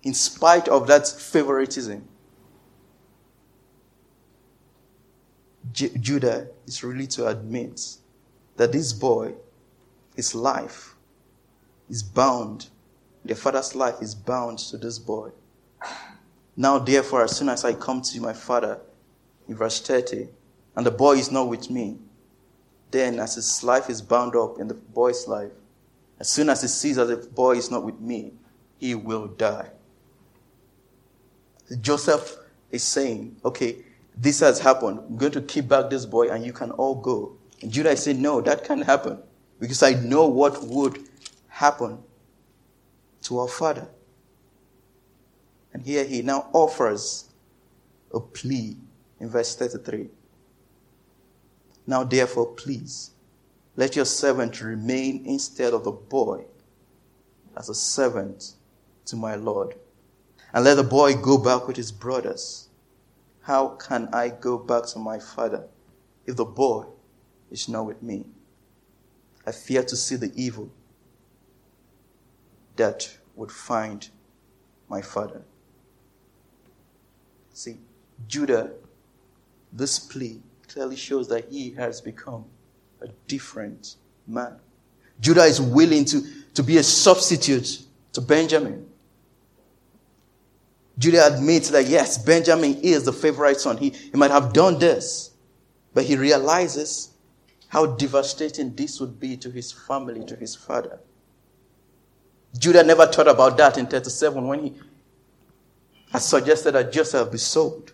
In 0.05 0.15
spite 0.15 0.69
of 0.69 0.87
that 0.87 1.09
favoritism, 1.09 2.07
J- 5.73 5.97
Judah 6.01 6.49
is 6.67 6.85
really 6.85 7.09
to 7.09 7.27
admit 7.27 7.97
that 8.57 8.73
this 8.73 8.93
boy, 8.93 9.35
his 10.15 10.35
life, 10.35 10.95
is 11.91 12.03
bound. 12.03 12.69
Their 13.25 13.37
father's 13.37 13.75
life 13.75 14.01
is 14.01 14.15
bound 14.15 14.59
to 14.59 14.79
this 14.79 15.01
boy. 15.01 15.33
Now, 16.57 16.79
therefore, 16.79 17.25
as 17.25 17.37
soon 17.37 17.49
as 17.49 17.65
I 17.65 17.75
come 17.75 18.01
to 18.01 18.21
my 18.21 18.33
father, 18.33 18.81
in 19.49 19.57
verse 19.57 19.81
30, 19.81 20.29
and 20.75 20.87
the 20.87 20.91
boy 20.91 21.17
is 21.17 21.31
not 21.31 21.49
with 21.49 21.71
me, 21.71 21.99
then 22.91 23.19
as 23.21 23.35
his 23.35 23.63
life 23.63 23.91
is 23.91 24.01
bound 24.01 24.35
up 24.35 24.59
in 24.59 24.69
the 24.69 24.75
boy's 24.75 25.27
life, 25.29 25.53
as 26.19 26.29
soon 26.29 26.49
as 26.49 26.63
he 26.63 26.69
sees 26.69 26.97
that 26.97 27.07
the 27.07 27.17
boy 27.17 27.57
is 27.57 27.71
not 27.71 27.85
with 27.85 28.01
me, 28.01 28.33
he 28.79 28.95
will 28.95 29.27
die. 29.27 29.71
Joseph 31.81 32.37
is 32.71 32.83
saying, 32.83 33.37
okay, 33.45 33.77
this 34.17 34.41
has 34.41 34.59
happened. 34.59 35.01
I'm 35.01 35.17
going 35.17 35.33
to 35.33 35.43
keep 35.43 35.69
back 35.69 35.91
this 35.91 36.07
boy 36.07 36.31
and 36.31 36.45
you 36.45 36.53
can 36.53 36.71
all 36.73 36.95
go. 36.95 37.37
And 37.61 37.71
Judah 37.71 37.91
is 37.91 38.03
saying, 38.03 38.23
no, 38.23 38.41
that 38.41 38.65
can't 38.65 38.85
happen 38.85 39.19
because 39.61 39.83
I 39.83 39.95
know 39.95 40.27
what 40.27 40.63
would 40.65 40.99
happen 41.49 41.99
to 43.23 43.41
our 43.41 43.49
father. 43.49 43.89
And 45.73 45.83
here 45.83 46.05
he 46.05 46.23
now 46.23 46.49
offers 46.53 47.31
a 48.13 48.21
plea 48.21 48.77
in 49.21 49.29
verse 49.29 49.55
33. 49.57 50.09
Now, 51.87 52.03
therefore, 52.03 52.47
please, 52.55 53.11
let 53.77 53.95
your 53.95 54.05
servant 54.05 54.61
remain 54.61 55.25
instead 55.27 55.73
of 55.75 55.85
the 55.85 55.93
boy 55.93 56.45
as 57.57 57.69
a 57.69 57.75
servant 57.75 58.55
to 59.07 59.17
my 59.17 59.35
Lord. 59.35 59.75
And 60.53 60.65
let 60.65 60.75
the 60.75 60.83
boy 60.83 61.15
go 61.15 61.39
back 61.39 61.69
with 61.69 61.77
his 61.77 61.93
brothers. 61.93 62.69
How 63.43 63.69
can 63.69 64.09
I 64.13 64.31
go 64.31 64.59
back 64.59 64.87
to 64.87 64.99
my 64.99 65.19
father 65.19 65.65
if 66.25 66.37
the 66.37 66.45
boy 66.45 66.87
is 67.51 67.69
not 67.69 67.87
with 67.87 68.03
me? 68.03 68.25
I 69.47 69.53
fear 69.53 69.85
to 69.85 69.97
see 69.97 70.17
the 70.17 70.33
evil 70.35 70.71
that 72.77 73.17
would 73.37 73.53
find 73.53 74.09
my 74.89 75.01
father. 75.01 75.43
See, 77.57 77.79
Judah, 78.29 78.71
this 79.73 79.99
plea 79.99 80.43
clearly 80.69 80.95
shows 80.95 81.27
that 81.29 81.51
he 81.51 81.71
has 81.71 82.03
become 82.03 82.45
a 83.01 83.09
different 83.29 83.97
man. 84.27 84.57
Judah 85.21 85.45
is 85.45 85.59
willing 85.59 86.05
to, 86.05 86.21
to 86.53 86.63
be 86.63 86.77
a 86.77 86.83
substitute 86.83 87.83
to 88.13 88.21
Benjamin. 88.21 88.87
Judah 90.99 91.35
admits 91.35 91.71
that 91.71 91.87
yes, 91.87 92.19
Benjamin 92.19 92.79
is 92.83 93.05
the 93.05 93.13
favorite 93.15 93.59
son. 93.59 93.79
He, 93.79 93.89
he 93.89 94.13
might 94.13 94.31
have 94.31 94.53
done 94.53 94.79
this, 94.79 95.31
but 95.95 96.05
he 96.05 96.15
realizes 96.15 97.15
how 97.69 97.87
devastating 97.87 98.75
this 98.75 99.01
would 99.01 99.19
be 99.19 99.35
to 99.39 99.51
his 99.51 99.73
family, 99.73 100.27
to 100.27 100.37
his 100.37 100.55
father. 100.55 101.01
Judah 102.59 102.85
never 102.85 103.07
thought 103.07 103.29
about 103.29 103.57
that 103.57 103.79
in 103.79 103.87
37 103.87 104.47
when 104.47 104.63
he 104.63 104.75
I 106.13 106.19
suggested 106.19 106.73
that 106.73 106.93
Joseph 106.93 107.31
be 107.31 107.39
sold. 107.39 107.93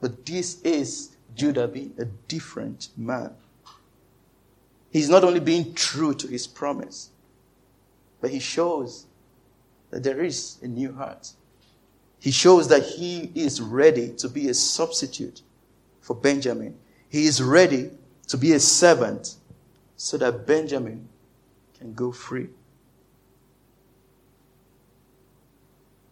But 0.00 0.24
this 0.24 0.60
is 0.62 1.16
Judah 1.34 1.68
being 1.68 1.94
a 1.98 2.04
different 2.04 2.88
man. 2.96 3.32
He's 4.90 5.08
not 5.08 5.24
only 5.24 5.40
being 5.40 5.74
true 5.74 6.14
to 6.14 6.26
his 6.26 6.46
promise, 6.46 7.10
but 8.20 8.30
he 8.30 8.38
shows 8.38 9.06
that 9.90 10.02
there 10.02 10.22
is 10.24 10.58
a 10.62 10.66
new 10.66 10.92
heart. 10.92 11.32
He 12.20 12.30
shows 12.30 12.68
that 12.68 12.82
he 12.82 13.30
is 13.34 13.60
ready 13.60 14.10
to 14.14 14.28
be 14.28 14.48
a 14.48 14.54
substitute 14.54 15.42
for 16.00 16.16
Benjamin. 16.16 16.76
He 17.08 17.26
is 17.26 17.42
ready 17.42 17.90
to 18.28 18.36
be 18.36 18.52
a 18.52 18.60
servant 18.60 19.36
so 19.96 20.16
that 20.18 20.46
Benjamin 20.46 21.08
can 21.78 21.94
go 21.94 22.12
free. 22.12 22.48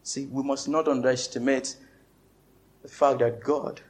See, 0.06 0.26
we 0.26 0.44
must 0.44 0.68
not 0.68 0.86
underestimate 0.86 1.74
the 2.82 2.86
fact 2.86 3.18
that 3.18 3.42
God 3.42 3.80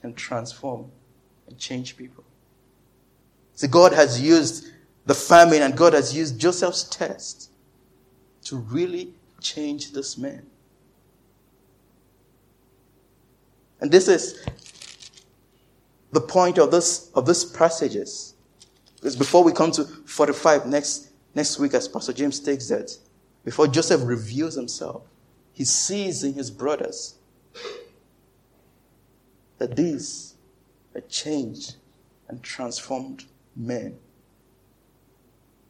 can 0.00 0.12
transform 0.12 0.90
and 1.46 1.56
change 1.56 1.96
people. 1.96 2.24
See, 3.54 3.68
God 3.68 3.92
has 3.92 4.20
used 4.20 4.72
the 5.06 5.14
famine 5.14 5.62
and 5.62 5.76
God 5.76 5.92
has 5.92 6.14
used 6.14 6.40
Joseph's 6.40 6.82
test 6.82 7.52
to 8.46 8.56
really 8.56 9.14
change 9.40 9.92
this 9.92 10.18
man. 10.18 10.44
And 13.80 13.92
this 13.92 14.08
is 14.08 14.44
the 16.10 16.20
point 16.20 16.58
of 16.58 16.72
this 16.72 17.12
of 17.14 17.26
these 17.26 17.44
passages. 17.44 18.34
Because 18.96 19.14
before 19.14 19.44
we 19.44 19.52
come 19.52 19.70
to 19.70 19.84
45 19.84 20.66
next, 20.66 21.10
next 21.36 21.60
week, 21.60 21.74
as 21.74 21.86
Pastor 21.86 22.12
James 22.12 22.40
takes 22.40 22.66
that, 22.70 22.90
before 23.44 23.68
Joseph 23.68 24.00
reveals 24.04 24.56
himself, 24.56 25.04
he 25.58 25.64
sees 25.64 26.22
in 26.22 26.34
his 26.34 26.52
brothers 26.52 27.16
that 29.58 29.74
these 29.74 30.34
are 30.94 31.00
changed 31.00 31.74
and 32.28 32.40
transformed 32.44 33.24
men. 33.56 33.98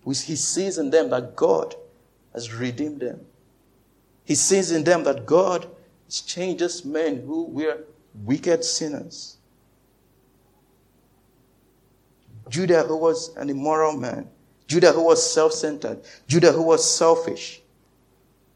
He 0.04 0.12
sees 0.36 0.76
in 0.76 0.90
them 0.90 1.08
that 1.08 1.34
God 1.34 1.74
has 2.34 2.52
redeemed 2.52 3.00
them. 3.00 3.24
He 4.26 4.34
sees 4.34 4.72
in 4.72 4.84
them 4.84 5.04
that 5.04 5.24
God 5.24 5.66
these 6.06 6.84
men 6.84 7.22
who 7.22 7.44
were 7.44 7.78
wicked 8.12 8.64
sinners. 8.64 9.38
Judah, 12.50 12.82
who 12.82 12.98
was 12.98 13.34
an 13.36 13.48
immoral 13.48 13.96
man, 13.96 14.28
Judah, 14.66 14.92
who 14.92 15.04
was 15.04 15.32
self 15.32 15.54
centered, 15.54 16.02
Judah, 16.26 16.52
who 16.52 16.62
was 16.62 16.84
selfish, 16.84 17.62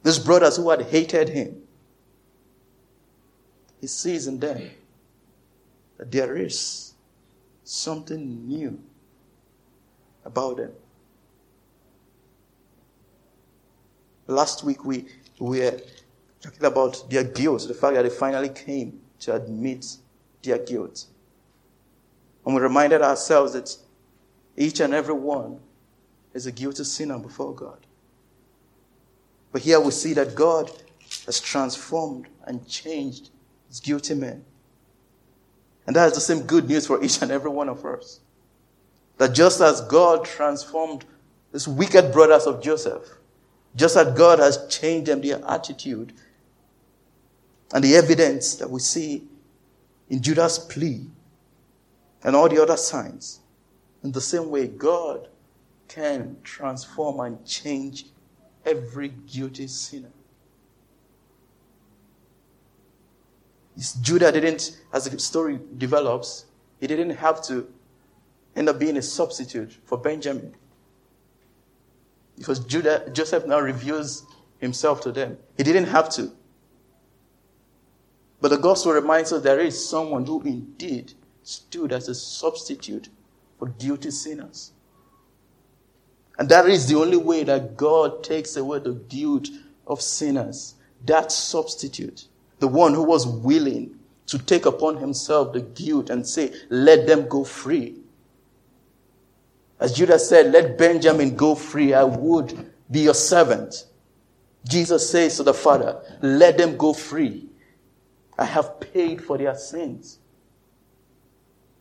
these 0.03 0.19
brothers 0.19 0.57
who 0.57 0.71
had 0.71 0.83
hated 0.83 1.29
him, 1.29 1.63
he 3.81 3.87
sees 3.87 4.27
in 4.27 4.39
them 4.39 4.71
that 5.99 6.11
there 6.11 6.37
is 6.37 6.95
something 7.65 8.47
new 8.47 8.81
about 10.25 10.57
them. 10.57 10.73
Last 14.27 14.65
week 14.65 14.85
we, 14.85 15.07
we 15.39 15.61
were 15.61 15.81
talking 16.41 16.65
about 16.65 17.09
their 17.11 17.25
guilt, 17.25 17.67
the 17.69 17.75
fact 17.75 17.95
that 17.95 18.03
they 18.03 18.11
finally 18.11 18.49
came 18.49 19.01
to 19.21 19.35
admit 19.35 19.97
their 20.43 20.59
guilt. 20.59 21.07
And 22.45 22.55
we 22.55 22.61
reminded 22.61 23.03
ourselves 23.03 23.53
that 23.53 23.77
each 24.57 24.81
and 24.81 24.93
every 24.93 25.15
one 25.15 25.61
is 26.35 26.47
a 26.47 26.53
guilty 26.53 26.85
sinner 26.85 27.19
before 27.19 27.55
God. 27.55 27.87
But 29.53 29.63
here 29.63 29.79
we 29.79 29.91
see 29.91 30.15
that 30.15 30.35
God 30.35 30.71
has 31.27 31.39
transformed 31.39 32.27
and 32.45 32.67
changed 32.67 33.31
his 33.69 33.81
guilty 33.81 34.15
men. 34.15 34.45
And 35.87 35.95
that 35.95 36.09
is 36.09 36.15
the 36.15 36.21
same 36.21 36.43
good 36.43 36.69
news 36.69 36.87
for 36.87 37.03
each 37.05 37.21
and 37.23 37.31
every 37.31 37.51
one 37.51 37.69
of 37.69 37.85
us. 37.85 38.21
That 39.19 39.35
just 39.35 39.61
as 39.61 39.83
God 39.83 40.25
transformed 40.25 41.05
these 41.53 41.69
wicked 41.69 42.13
brothers 42.13 42.47
of 42.47 42.63
Joseph, 42.63 43.05
just 43.77 43.97
as 43.97 44.17
God 44.17 44.39
has 44.39 44.67
changed 44.69 45.07
them, 45.07 45.21
their 45.21 45.45
attitude, 45.47 46.13
and 47.75 47.85
the 47.85 47.97
evidence 47.97 48.55
that 48.57 48.71
we 48.71 48.81
see 48.81 49.25
in 50.09 50.23
Judah's 50.23 50.59
plea 50.59 51.07
and 52.23 52.37
all 52.37 52.49
the 52.49 52.63
other 52.63 52.77
signs, 52.77 53.41
in 54.03 54.13
the 54.13 54.21
same 54.21 54.51
way, 54.51 54.67
God 54.67 55.29
can 55.89 56.37
transform 56.43 57.21
and 57.21 57.45
change 57.47 58.07
every 58.65 59.09
guilty 59.09 59.67
sinner. 59.67 60.13
Judah 64.01 64.31
didn't, 64.31 64.81
as 64.93 65.09
the 65.09 65.19
story 65.19 65.59
develops, 65.79 66.47
he 66.81 66.87
didn't 66.87 67.11
have 67.11 67.43
to 67.47 67.67
end 68.55 68.69
up 68.69 68.79
being 68.79 68.97
a 68.97 69.03
substitute 69.03 69.79
for 69.85 69.97
Benjamin. 69.97 70.55
Because 72.37 72.61
Judah, 72.61 73.09
Joseph 73.13 73.47
now 73.47 73.61
reveals 73.61 74.27
himself 74.59 75.01
to 75.03 75.13
them. 75.13 75.39
He 75.57 75.63
didn't 75.63 75.87
have 75.87 76.09
to. 76.11 76.33
But 78.41 78.49
the 78.49 78.59
gospel 78.59 78.93
reminds 78.93 79.33
us 79.33 79.43
there 79.43 79.61
is 79.61 79.89
someone 79.89 80.27
who 80.27 80.43
indeed 80.43 81.15
stood 81.43 81.93
as 81.93 82.09
a 82.09 82.15
substitute 82.15 83.09
for 83.59 83.69
guilty 83.69 84.11
sinners. 84.11 84.73
And 86.43 86.49
that 86.49 86.69
is 86.69 86.89
the 86.89 86.99
only 86.99 87.19
way 87.19 87.45
that 87.45 87.77
God 87.77 88.25
takes 88.25 88.57
away 88.57 88.81
the 88.81 88.95
guilt 88.95 89.47
of 89.87 90.03
sinners. 90.03 90.75
That 91.07 91.31
substitute, 91.31 92.25
the 92.59 92.67
one 92.67 92.95
who 92.95 93.05
was 93.05 93.29
willing 93.29 93.95
to 94.27 94.39
take 94.39 94.67
upon 94.67 94.97
himself 94.97 95.53
the 95.53 95.61
guilt 95.61 96.11
and 96.11 96.27
say, 96.27 96.53
let 96.69 97.07
them 97.07 97.29
go 97.29 97.45
free. 97.45 97.95
As 99.79 99.93
Judah 99.93 100.19
said, 100.19 100.51
let 100.51 100.77
Benjamin 100.77 101.37
go 101.37 101.55
free. 101.55 101.95
I 101.95 102.03
would 102.03 102.73
be 102.91 103.03
your 103.03 103.15
servant. 103.15 103.87
Jesus 104.69 105.09
says 105.09 105.37
to 105.37 105.45
the 105.45 105.55
Father, 105.55 106.03
let 106.23 106.59
them 106.59 106.77
go 106.77 106.93
free. 106.93 107.47
I 108.37 108.47
have 108.47 108.81
paid 108.81 109.23
for 109.23 109.39
their 109.39 109.55
sins. 109.55 110.19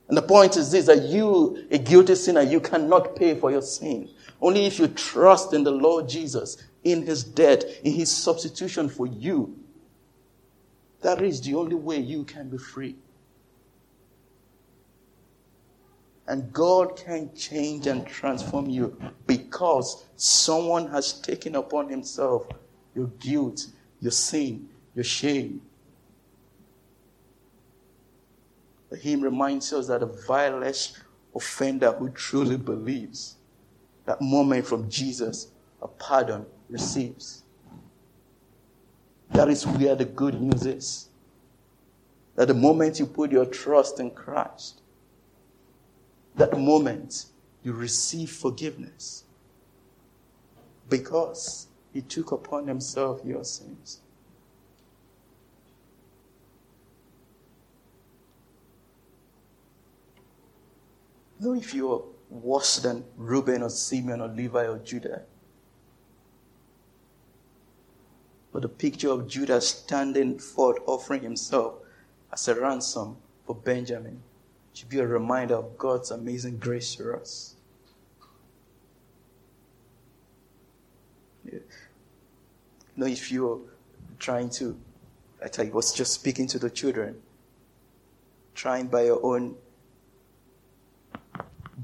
And 0.07 0.15
the 0.15 0.21
point 0.21 0.55
is 0.55 0.69
this 0.69 0.85
that 0.85 1.01
you, 1.01 1.65
a 1.71 1.79
guilty 1.79 2.13
sinner, 2.13 2.41
you 2.41 2.59
cannot 2.59 3.15
pay 3.15 3.33
for 3.33 3.49
your 3.49 3.63
sin. 3.63 4.07
Only 4.41 4.65
if 4.65 4.79
you 4.79 4.87
trust 4.87 5.53
in 5.53 5.63
the 5.63 5.71
Lord 5.71 6.09
Jesus, 6.09 6.57
in 6.83 7.05
his 7.05 7.23
death, 7.23 7.63
in 7.83 7.93
his 7.93 8.09
substitution 8.09 8.89
for 8.89 9.05
you. 9.05 9.55
That 11.01 11.21
is 11.21 11.41
the 11.41 11.55
only 11.55 11.75
way 11.75 11.97
you 11.97 12.23
can 12.23 12.49
be 12.49 12.57
free. 12.57 12.95
And 16.27 16.51
God 16.53 16.95
can 16.95 17.33
change 17.35 17.87
and 17.87 18.05
transform 18.07 18.69
you 18.69 18.97
because 19.27 20.05
someone 20.15 20.87
has 20.87 21.13
taken 21.13 21.55
upon 21.55 21.89
himself 21.89 22.47
your 22.95 23.07
guilt, 23.19 23.67
your 23.99 24.11
sin, 24.11 24.69
your 24.95 25.03
shame. 25.03 25.61
The 28.89 28.97
hymn 28.97 29.21
reminds 29.21 29.71
us 29.73 29.87
that 29.87 30.03
a 30.03 30.05
vilest 30.05 30.99
offender 31.33 31.91
who 31.91 32.09
truly 32.09 32.57
believes 32.57 33.37
that 34.05 34.21
moment 34.21 34.65
from 34.65 34.89
Jesus, 34.89 35.47
a 35.81 35.87
pardon 35.87 36.45
receives. 36.69 37.43
That 39.31 39.49
is 39.49 39.65
where 39.65 39.95
the 39.95 40.05
good 40.05 40.41
news 40.41 40.65
is. 40.65 41.09
That 42.35 42.47
the 42.47 42.53
moment 42.53 42.99
you 42.99 43.05
put 43.05 43.31
your 43.31 43.45
trust 43.45 43.99
in 43.99 44.11
Christ, 44.11 44.81
that 46.35 46.57
moment 46.57 47.25
you 47.63 47.73
receive 47.73 48.31
forgiveness 48.31 49.23
because 50.89 51.67
he 51.93 52.01
took 52.01 52.31
upon 52.31 52.67
himself 52.67 53.21
your 53.23 53.43
sins. 53.43 53.99
Though 61.39 61.53
if 61.53 61.73
you're 61.73 62.03
worse 62.31 62.79
than 62.79 63.03
Reuben 63.17 63.61
or 63.61 63.69
Simeon 63.69 64.21
or 64.21 64.29
Levi 64.29 64.65
or 64.65 64.79
Judah, 64.79 65.23
but 68.53 68.61
the 68.61 68.69
picture 68.69 69.09
of 69.09 69.27
Judah 69.27 69.61
standing 69.61 70.39
forth 70.39 70.77
offering 70.87 71.21
himself 71.23 71.75
as 72.31 72.47
a 72.47 72.59
ransom 72.59 73.17
for 73.45 73.55
Benjamin 73.55 74.23
should 74.73 74.89
be 74.89 74.99
a 74.99 75.07
reminder 75.07 75.55
of 75.55 75.77
God's 75.77 76.11
amazing 76.11 76.57
grace 76.57 76.95
to 76.95 77.13
us. 77.13 77.55
You 81.43 81.61
know, 82.95 83.07
if 83.07 83.31
you're 83.31 83.59
trying 84.19 84.49
to, 84.51 84.77
I 85.43 85.47
tell 85.47 85.65
you, 85.65 85.71
was 85.71 85.93
just 85.93 86.13
speaking 86.13 86.47
to 86.47 86.59
the 86.59 86.69
children, 86.69 87.17
trying 88.53 88.87
by 88.87 89.05
your 89.05 89.25
own 89.25 89.55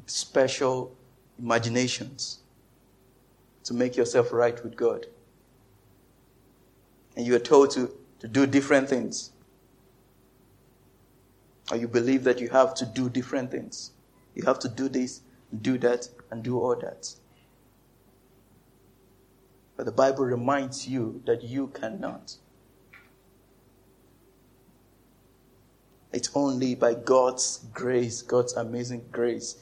special 0.08 0.96
imaginations 1.38 2.40
to 3.64 3.74
make 3.74 3.96
yourself 3.96 4.32
right 4.32 4.62
with 4.64 4.76
God. 4.76 5.06
And 7.16 7.26
you 7.26 7.36
are 7.36 7.40
told 7.40 7.72
to, 7.72 7.92
to 8.20 8.28
do 8.28 8.48
different 8.48 8.90
things. 8.90 9.32
Or 11.70 11.78
you 11.78 11.88
believe 11.88 12.24
that 12.24 12.40
you 12.40 12.50
have 12.50 12.74
to 12.76 12.86
do 12.86 13.10
different 13.10 13.52
things. 13.52 13.92
You 14.36 14.44
have 14.46 14.60
to 14.60 14.70
do 14.70 14.88
this, 14.88 15.22
do 15.62 15.78
that, 15.80 16.08
and 16.32 16.44
do 16.44 16.60
all 16.60 16.76
that. 16.78 17.14
But 19.76 19.86
the 19.86 19.92
Bible 19.92 20.26
reminds 20.26 20.88
you 20.88 21.22
that 21.26 21.44
you 21.44 21.68
cannot. 21.68 22.38
It's 26.14 26.30
only 26.34 26.74
by 26.74 26.94
God's 26.94 27.66
grace, 27.74 28.22
God's 28.22 28.54
amazing 28.54 29.06
grace, 29.12 29.58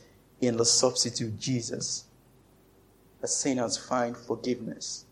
in 0.47 0.57
the 0.57 0.65
substitute 0.65 1.39
Jesus 1.39 2.05
that 3.21 3.27
sinners 3.27 3.77
find 3.77 4.15
forgiveness 4.15 5.05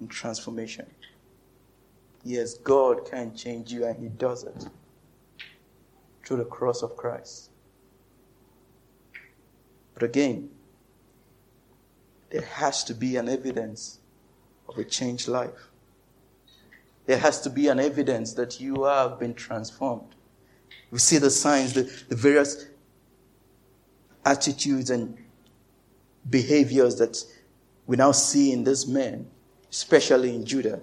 and 0.00 0.10
transformation. 0.10 0.86
Yes, 2.24 2.54
God 2.54 3.08
can 3.08 3.34
change 3.34 3.72
you, 3.72 3.84
and 3.84 3.98
He 3.98 4.08
does 4.08 4.44
it 4.44 4.66
through 6.24 6.38
the 6.38 6.44
cross 6.44 6.82
of 6.82 6.96
Christ. 6.96 7.50
But 9.94 10.02
again, 10.02 10.50
there 12.30 12.42
has 12.42 12.84
to 12.84 12.94
be 12.94 13.16
an 13.16 13.28
evidence 13.28 14.00
of 14.68 14.76
a 14.76 14.84
changed 14.84 15.28
life. 15.28 15.70
There 17.06 17.18
has 17.18 17.40
to 17.42 17.50
be 17.50 17.68
an 17.68 17.78
evidence 17.78 18.32
that 18.34 18.60
you 18.60 18.84
have 18.84 19.20
been 19.20 19.34
transformed. 19.34 20.14
We 20.90 20.98
see 20.98 21.18
the 21.18 21.30
signs, 21.30 21.72
the, 21.72 21.82
the 22.08 22.16
various 22.16 22.66
attitudes 24.26 24.90
and 24.90 25.16
behaviors 26.28 26.96
that 26.96 27.24
we 27.86 27.96
now 27.96 28.10
see 28.10 28.52
in 28.52 28.64
this 28.64 28.86
man, 28.86 29.26
especially 29.70 30.34
in 30.34 30.44
Judah. 30.44 30.80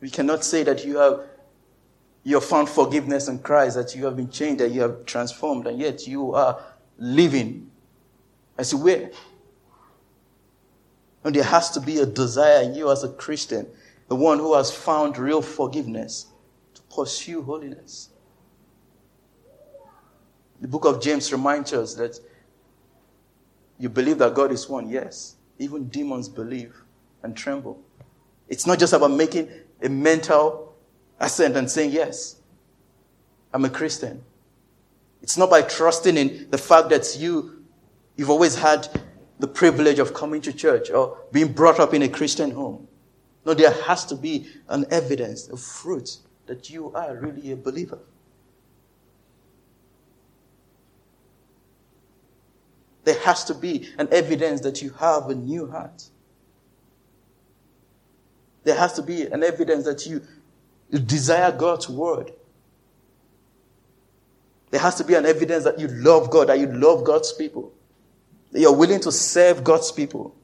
We 0.00 0.10
cannot 0.10 0.42
say 0.42 0.64
that 0.64 0.84
you 0.84 0.96
have 0.96 1.26
you 2.24 2.36
have 2.36 2.44
found 2.44 2.68
forgiveness 2.68 3.26
in 3.28 3.40
Christ, 3.40 3.76
that 3.76 3.96
you 3.96 4.04
have 4.04 4.16
been 4.16 4.30
changed, 4.30 4.60
that 4.60 4.70
you 4.70 4.80
have 4.80 5.04
transformed, 5.06 5.66
and 5.66 5.78
yet 5.78 6.06
you 6.06 6.34
are 6.34 6.62
living 6.96 7.68
as 8.56 8.72
you 8.72 8.78
were. 8.78 9.10
And 11.24 11.34
there 11.34 11.42
has 11.42 11.70
to 11.70 11.80
be 11.80 11.98
a 11.98 12.06
desire 12.06 12.62
in 12.62 12.74
you 12.74 12.90
as 12.92 13.02
a 13.02 13.08
Christian, 13.08 13.66
the 14.08 14.14
one 14.14 14.38
who 14.38 14.54
has 14.54 14.70
found 14.70 15.18
real 15.18 15.42
forgiveness, 15.42 16.26
to 16.74 16.82
pursue 16.94 17.42
holiness. 17.42 18.11
The 20.62 20.68
book 20.68 20.84
of 20.84 21.02
James 21.02 21.32
reminds 21.32 21.72
us 21.72 21.94
that 21.94 22.20
you 23.80 23.88
believe 23.88 24.18
that 24.18 24.32
God 24.32 24.52
is 24.52 24.68
one. 24.68 24.88
Yes. 24.88 25.34
Even 25.58 25.88
demons 25.88 26.28
believe 26.28 26.72
and 27.24 27.36
tremble. 27.36 27.82
It's 28.48 28.64
not 28.64 28.78
just 28.78 28.92
about 28.92 29.10
making 29.10 29.50
a 29.82 29.88
mental 29.88 30.72
assent 31.18 31.56
and 31.56 31.68
saying, 31.68 31.90
Yes, 31.90 32.36
I'm 33.52 33.64
a 33.64 33.70
Christian. 33.70 34.22
It's 35.20 35.36
not 35.36 35.50
by 35.50 35.62
trusting 35.62 36.16
in 36.16 36.48
the 36.50 36.58
fact 36.58 36.90
that 36.90 37.16
you, 37.18 37.64
you've 38.16 38.30
always 38.30 38.54
had 38.54 38.86
the 39.40 39.48
privilege 39.48 39.98
of 39.98 40.14
coming 40.14 40.40
to 40.42 40.52
church 40.52 40.90
or 40.90 41.18
being 41.32 41.52
brought 41.52 41.80
up 41.80 41.92
in 41.92 42.02
a 42.02 42.08
Christian 42.08 42.52
home. 42.52 42.86
No, 43.44 43.52
there 43.52 43.72
has 43.72 44.04
to 44.06 44.14
be 44.14 44.46
an 44.68 44.86
evidence, 44.92 45.48
a 45.48 45.56
fruit 45.56 46.18
that 46.46 46.70
you 46.70 46.92
are 46.94 47.16
really 47.16 47.50
a 47.50 47.56
believer. 47.56 47.98
There 53.04 53.18
has 53.20 53.44
to 53.44 53.54
be 53.54 53.88
an 53.98 54.08
evidence 54.12 54.60
that 54.60 54.82
you 54.82 54.90
have 54.90 55.28
a 55.28 55.34
new 55.34 55.68
heart. 55.70 56.04
There 58.64 58.76
has 58.76 58.92
to 58.94 59.02
be 59.02 59.26
an 59.26 59.42
evidence 59.42 59.84
that 59.84 60.06
you, 60.06 60.22
desire 61.00 61.50
God's 61.50 61.88
word. 61.88 62.32
There 64.70 64.80
has 64.80 64.94
to 64.96 65.04
be 65.04 65.14
an 65.14 65.26
evidence 65.26 65.64
that 65.64 65.78
you 65.78 65.88
love 65.88 66.30
God, 66.30 66.48
that 66.48 66.58
you 66.58 66.66
love 66.66 67.04
God's 67.04 67.32
people, 67.32 67.72
that 68.52 68.60
you're 68.60 68.76
willing 68.76 69.00
to 69.00 69.12
serve 69.12 69.64
God's 69.64 69.90
people. 69.90 70.34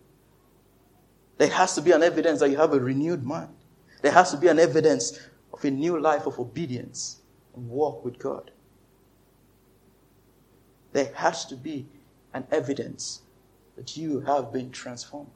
There 1.36 1.48
has 1.48 1.74
to 1.76 1.82
be 1.82 1.92
an 1.92 2.02
evidence 2.02 2.40
that 2.40 2.50
you 2.50 2.56
have 2.56 2.72
a 2.72 2.80
renewed 2.80 3.24
mind. 3.24 3.54
There 4.02 4.12
has 4.12 4.30
to 4.32 4.36
be 4.36 4.48
an 4.48 4.58
evidence 4.58 5.18
of 5.52 5.64
a 5.64 5.70
new 5.70 6.00
life 6.00 6.26
of 6.26 6.38
obedience 6.38 7.20
and 7.54 7.68
walk 7.68 8.04
with 8.04 8.18
God. 8.18 8.50
There 10.92 11.12
has 11.14 11.44
to 11.46 11.56
be 11.56 11.86
an 12.38 12.46
evidence 12.52 13.22
that 13.76 13.96
you 13.96 14.20
have 14.20 14.52
been 14.52 14.70
transformed. 14.70 15.30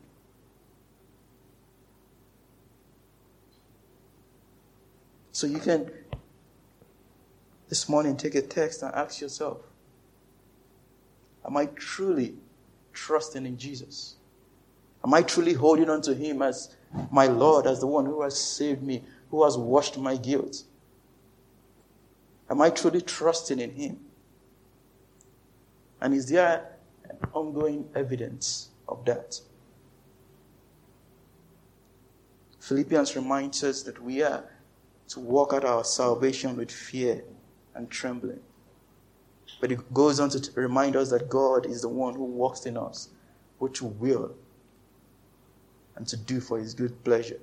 So 5.32 5.46
you 5.46 5.58
can 5.58 5.90
this 7.68 7.88
morning 7.88 8.16
take 8.16 8.36
a 8.36 8.42
text 8.42 8.82
and 8.82 8.94
ask 8.94 9.20
yourself 9.20 9.58
Am 11.44 11.56
I 11.56 11.66
truly 11.66 12.34
trusting 12.92 13.44
in 13.44 13.58
Jesus? 13.58 14.14
Am 15.04 15.12
I 15.12 15.22
truly 15.22 15.54
holding 15.54 15.90
on 15.90 16.02
to 16.02 16.14
Him 16.14 16.40
as 16.40 16.76
my 17.10 17.26
Lord, 17.26 17.66
as 17.66 17.80
the 17.80 17.88
one 17.88 18.06
who 18.06 18.22
has 18.22 18.38
saved 18.38 18.82
me, 18.82 19.02
who 19.30 19.42
has 19.42 19.58
washed 19.58 19.98
my 19.98 20.16
guilt? 20.16 20.62
Am 22.48 22.60
I 22.62 22.70
truly 22.70 23.00
trusting 23.00 23.58
in 23.58 23.72
Him? 23.72 23.98
And 26.00 26.14
is 26.14 26.28
there 26.28 26.71
ongoing 27.32 27.88
evidence 27.94 28.68
of 28.88 29.04
that? 29.04 29.40
Philippians 32.60 33.16
reminds 33.16 33.64
us 33.64 33.82
that 33.82 34.00
we 34.02 34.22
are 34.22 34.44
to 35.08 35.20
walk 35.20 35.52
out 35.52 35.64
our 35.64 35.84
salvation 35.84 36.56
with 36.56 36.70
fear 36.70 37.24
and 37.74 37.90
trembling. 37.90 38.40
But 39.60 39.72
it 39.72 39.92
goes 39.92 40.20
on 40.20 40.30
to 40.30 40.50
remind 40.54 40.96
us 40.96 41.10
that 41.10 41.28
God 41.28 41.66
is 41.66 41.82
the 41.82 41.88
one 41.88 42.14
who 42.14 42.24
works 42.24 42.66
in 42.66 42.76
us, 42.76 43.10
which 43.58 43.82
will 43.82 44.34
and 45.96 46.06
to 46.06 46.16
do 46.16 46.40
for 46.40 46.58
his 46.58 46.74
good 46.74 47.04
pleasure. 47.04 47.38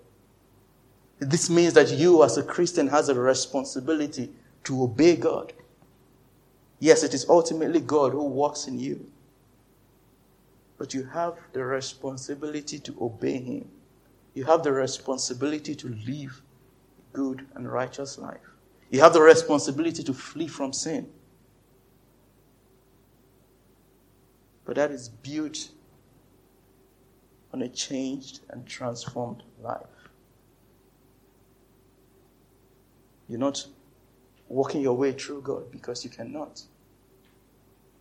This 1.20 1.50
means 1.50 1.74
that 1.74 1.92
you 1.92 2.24
as 2.24 2.38
a 2.38 2.44
Christian 2.44 2.88
has 2.88 3.10
a 3.10 3.16
responsibility 3.16 4.32
to 4.64 4.84
obey 4.84 5.16
God. 5.16 5.54
Yes, 6.80 7.04
it 7.04 7.14
is 7.14 7.28
ultimately 7.28 7.82
God 7.82 8.14
who 8.14 8.24
works 8.24 8.68
in 8.68 8.80
you. 8.80 9.12
But 10.80 10.94
you 10.94 11.04
have 11.04 11.38
the 11.52 11.64
responsibility 11.64 12.80
to 12.80 12.96
obey 13.02 13.38
him. 13.38 13.70
You 14.34 14.46
have 14.46 14.64
the 14.64 14.72
responsibility 14.72 15.76
to 15.76 15.90
live 15.90 16.42
a 16.98 17.16
good 17.16 17.46
and 17.54 17.70
righteous 17.70 18.18
life. 18.18 18.40
You 18.90 19.02
have 19.02 19.12
the 19.12 19.22
responsibility 19.22 20.04
to 20.04 20.14
flee 20.14 20.48
from 20.48 20.72
sin. 20.72 21.10
But 24.64 24.78
that 24.78 24.90
is 24.92 25.10
built 25.10 25.70
on 27.54 27.62
a 27.62 27.68
changed 27.68 28.40
and 28.50 28.66
transformed 28.66 29.44
life. 29.62 29.82
You're 33.28 33.40
not 33.40 33.68
walking 34.48 34.82
your 34.82 34.96
way 34.96 35.12
through 35.12 35.42
God 35.42 35.72
because 35.72 36.06
you 36.06 36.10
cannot, 36.10 36.64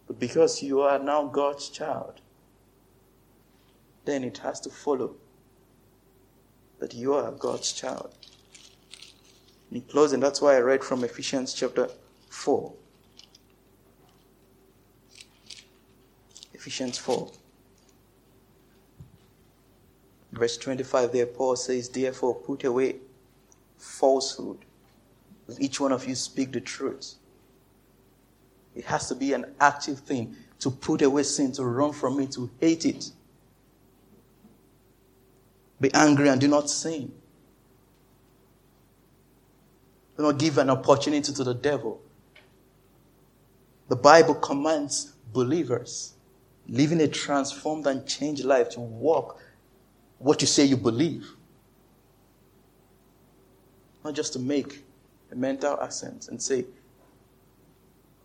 but 0.07 0.21
because 0.21 0.63
you 0.63 0.81
are 0.83 0.99
now 0.99 1.25
God's 1.27 1.69
child. 1.71 2.21
Then 4.09 4.25
it 4.25 4.39
has 4.39 4.59
to 4.61 4.71
follow 4.71 5.17
that 6.79 6.95
you 6.95 7.13
are 7.13 7.31
God's 7.31 7.75
child. 7.75 8.15
In 9.71 9.83
closing, 9.83 10.19
that's 10.19 10.41
why 10.41 10.57
I 10.57 10.61
read 10.61 10.83
from 10.83 11.05
Ephesians 11.05 11.53
chapter 11.53 11.91
4. 12.31 12.73
Ephesians 16.55 16.97
4. 16.97 17.31
Verse 20.33 20.57
25 20.57 21.13
there, 21.13 21.27
Paul 21.27 21.57
says, 21.57 21.91
Therefore, 21.91 22.35
put 22.35 22.65
away 22.65 22.97
falsehood. 23.77 24.65
Let 25.49 25.61
each 25.61 25.81
one 25.81 25.93
of 25.93 26.09
you 26.09 26.15
speak 26.15 26.53
the 26.53 26.63
truth. 26.63 27.17
It 28.75 28.87
has 28.87 29.07
to 29.11 29.15
be 29.15 29.35
an 29.35 29.55
active 29.61 29.99
thing 29.99 30.35
to 30.61 30.71
put 30.71 31.03
away 31.03 31.25
sin, 31.25 31.53
to 31.53 31.65
run 31.65 31.93
from 31.93 32.19
it, 32.21 32.33
to 32.33 32.49
hate 32.59 32.87
it. 32.87 33.11
Be 35.81 35.93
angry 35.95 36.29
and 36.29 36.41
do 36.41 36.49
not 36.49 36.69
sin. 36.69 37.13
Do 40.17 40.25
not 40.25 40.39
give 40.39 40.59
an 40.59 40.71
opportunity 40.71 41.33
to 41.33 41.45
the 41.45 41.55
devil. 41.55 42.01
The 43.89 43.97
Bible 43.97 44.35
commands 44.35 45.13
believers 45.33 46.15
living 46.69 47.01
a 47.01 47.09
transformed 47.09 47.87
and 47.87 48.07
changed 48.07 48.45
life 48.45 48.69
to 48.71 48.81
walk 48.81 49.41
what 50.19 50.41
you 50.41 50.47
say 50.47 50.65
you 50.65 50.77
believe. 50.77 51.31
Not 54.05 54.15
just 54.15 54.33
to 54.35 54.39
make 54.39 54.85
a 55.31 55.35
mental 55.35 55.79
assent 55.81 56.29
and 56.29 56.43
say, 56.43 56.65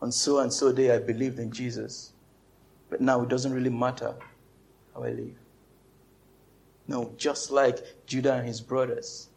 on 0.01 0.11
so 0.11 0.39
and 0.39 0.51
so 0.51 0.71
day 0.73 0.93
I 0.93 0.99
believed 0.99 1.39
in 1.39 1.51
Jesus, 1.51 2.11
but 2.89 2.99
now 2.99 3.21
it 3.21 3.29
doesn't 3.29 3.53
really 3.53 3.69
matter 3.69 4.13
how 4.93 5.03
I 5.03 5.11
live. 5.11 5.35
No, 6.87 7.13
just 7.17 7.51
like 7.51 8.05
Judah 8.05 8.33
and 8.33 8.47
his 8.47 8.61
brothers, 8.61 9.29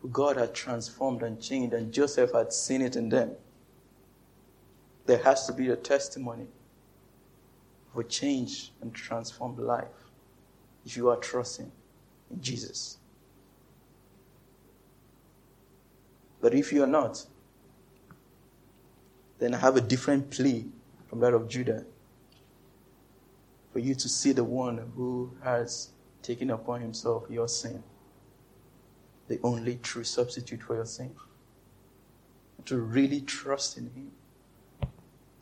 who 0.00 0.08
God 0.08 0.36
had 0.36 0.54
transformed 0.54 1.22
and 1.22 1.40
changed, 1.40 1.74
and 1.74 1.92
Joseph 1.92 2.32
had 2.32 2.52
seen 2.52 2.80
it 2.80 2.96
in 2.96 3.08
them. 3.08 3.32
There 5.06 5.22
has 5.22 5.46
to 5.46 5.52
be 5.52 5.68
a 5.68 5.76
testimony 5.76 6.46
of 7.92 8.00
a 8.00 8.04
changed 8.04 8.70
and 8.80 8.94
transformed 8.94 9.58
life 9.58 10.10
if 10.86 10.96
you 10.96 11.08
are 11.10 11.16
trusting 11.16 11.70
in 12.30 12.40
Jesus. 12.40 12.98
But 16.40 16.54
if 16.54 16.72
you 16.72 16.82
are 16.82 16.88
not, 16.88 17.24
then 19.38 19.54
I 19.54 19.58
have 19.58 19.76
a 19.76 19.80
different 19.80 20.30
plea 20.30 20.66
from 21.08 21.20
that 21.20 21.34
of 21.34 21.48
Judah 21.48 21.84
for 23.72 23.78
you 23.78 23.94
to 23.94 24.08
see 24.08 24.32
the 24.32 24.44
one 24.44 24.92
who 24.94 25.32
has 25.42 25.90
taken 26.24 26.50
upon 26.50 26.80
himself 26.80 27.24
your 27.28 27.46
sin, 27.46 27.84
the 29.28 29.38
only 29.44 29.76
true 29.76 30.02
substitute 30.02 30.62
for 30.62 30.74
your 30.74 30.86
sin. 30.86 31.14
To 32.64 32.78
really 32.78 33.20
trust 33.20 33.76
in 33.76 33.90
him, 33.90 34.12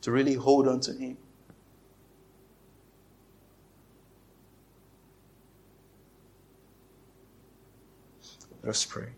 to 0.01 0.11
really 0.11 0.35
hold 0.35 0.66
on 0.66 0.80
to 0.80 0.93
him. 0.93 1.16
Let 8.62 8.70
us 8.70 8.85
pray. 8.85 9.11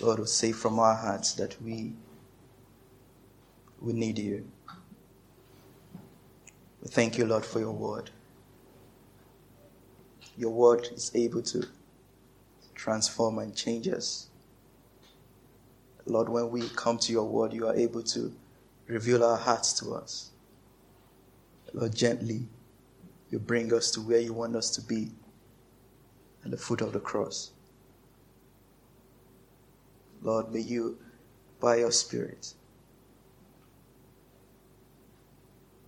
Lord, 0.00 0.20
we 0.20 0.26
say 0.26 0.52
from 0.52 0.78
our 0.78 0.94
hearts 0.94 1.32
that 1.34 1.60
we, 1.60 1.92
we 3.80 3.92
need 3.92 4.18
you. 4.18 4.48
We 6.82 6.88
thank 6.88 7.18
you, 7.18 7.26
Lord, 7.26 7.44
for 7.44 7.58
your 7.58 7.72
word. 7.72 8.10
Your 10.36 10.50
word 10.50 10.88
is 10.92 11.10
able 11.14 11.42
to 11.42 11.66
transform 12.76 13.40
and 13.40 13.56
change 13.56 13.88
us. 13.88 14.28
Lord, 16.06 16.28
when 16.28 16.50
we 16.50 16.68
come 16.70 16.98
to 16.98 17.12
your 17.12 17.24
word, 17.24 17.52
you 17.52 17.66
are 17.66 17.74
able 17.74 18.02
to 18.04 18.32
reveal 18.86 19.24
our 19.24 19.36
hearts 19.36 19.72
to 19.80 19.94
us. 19.94 20.30
Lord, 21.74 21.94
gently, 21.94 22.46
you 23.30 23.38
bring 23.38 23.74
us 23.74 23.90
to 23.92 24.00
where 24.00 24.20
you 24.20 24.32
want 24.32 24.54
us 24.56 24.70
to 24.76 24.80
be 24.80 25.10
at 26.44 26.52
the 26.52 26.56
foot 26.56 26.80
of 26.80 26.92
the 26.92 27.00
cross. 27.00 27.50
Lord, 30.22 30.52
may 30.52 30.60
you, 30.60 30.98
by 31.60 31.76
your 31.76 31.92
Spirit, 31.92 32.54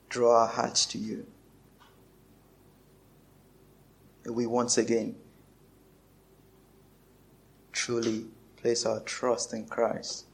draw 0.08 0.42
our 0.42 0.48
hearts 0.48 0.86
to 0.86 0.98
you. 0.98 1.26
And 4.24 4.34
we 4.34 4.46
once 4.46 4.76
again 4.76 5.16
truly 7.72 8.26
place 8.56 8.84
our 8.84 9.00
trust 9.00 9.54
in 9.54 9.64
Christ, 9.66 10.26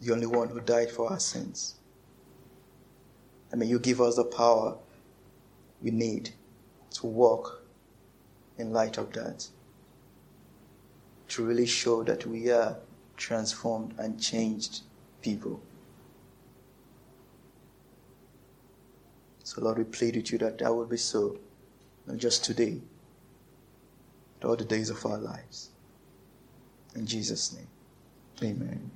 the 0.00 0.12
only 0.12 0.26
one 0.26 0.48
who 0.48 0.60
died 0.60 0.90
for 0.90 1.10
our 1.10 1.20
sins. 1.20 1.76
And 3.50 3.60
may 3.60 3.66
you 3.66 3.78
give 3.78 4.00
us 4.00 4.16
the 4.16 4.24
power 4.24 4.76
we 5.80 5.90
need 5.90 6.30
to 6.92 7.06
walk 7.06 7.62
in 8.58 8.72
light 8.72 8.98
of 8.98 9.12
that. 9.12 9.46
To 11.28 11.44
really 11.44 11.66
show 11.66 12.02
that 12.04 12.26
we 12.26 12.50
are 12.50 12.76
transformed 13.16 13.94
and 13.98 14.20
changed 14.20 14.80
people. 15.20 15.60
So, 19.44 19.62
Lord, 19.62 19.78
we 19.78 19.84
plead 19.84 20.16
with 20.16 20.32
you 20.32 20.38
that 20.38 20.58
that 20.58 20.74
will 20.74 20.86
be 20.86 20.96
so, 20.96 21.38
not 22.06 22.16
just 22.18 22.44
today, 22.44 22.80
but 24.40 24.48
all 24.48 24.56
the 24.56 24.64
days 24.64 24.90
of 24.90 25.04
our 25.04 25.18
lives. 25.18 25.70
In 26.94 27.06
Jesus' 27.06 27.54
name, 27.54 27.68
amen. 28.42 28.90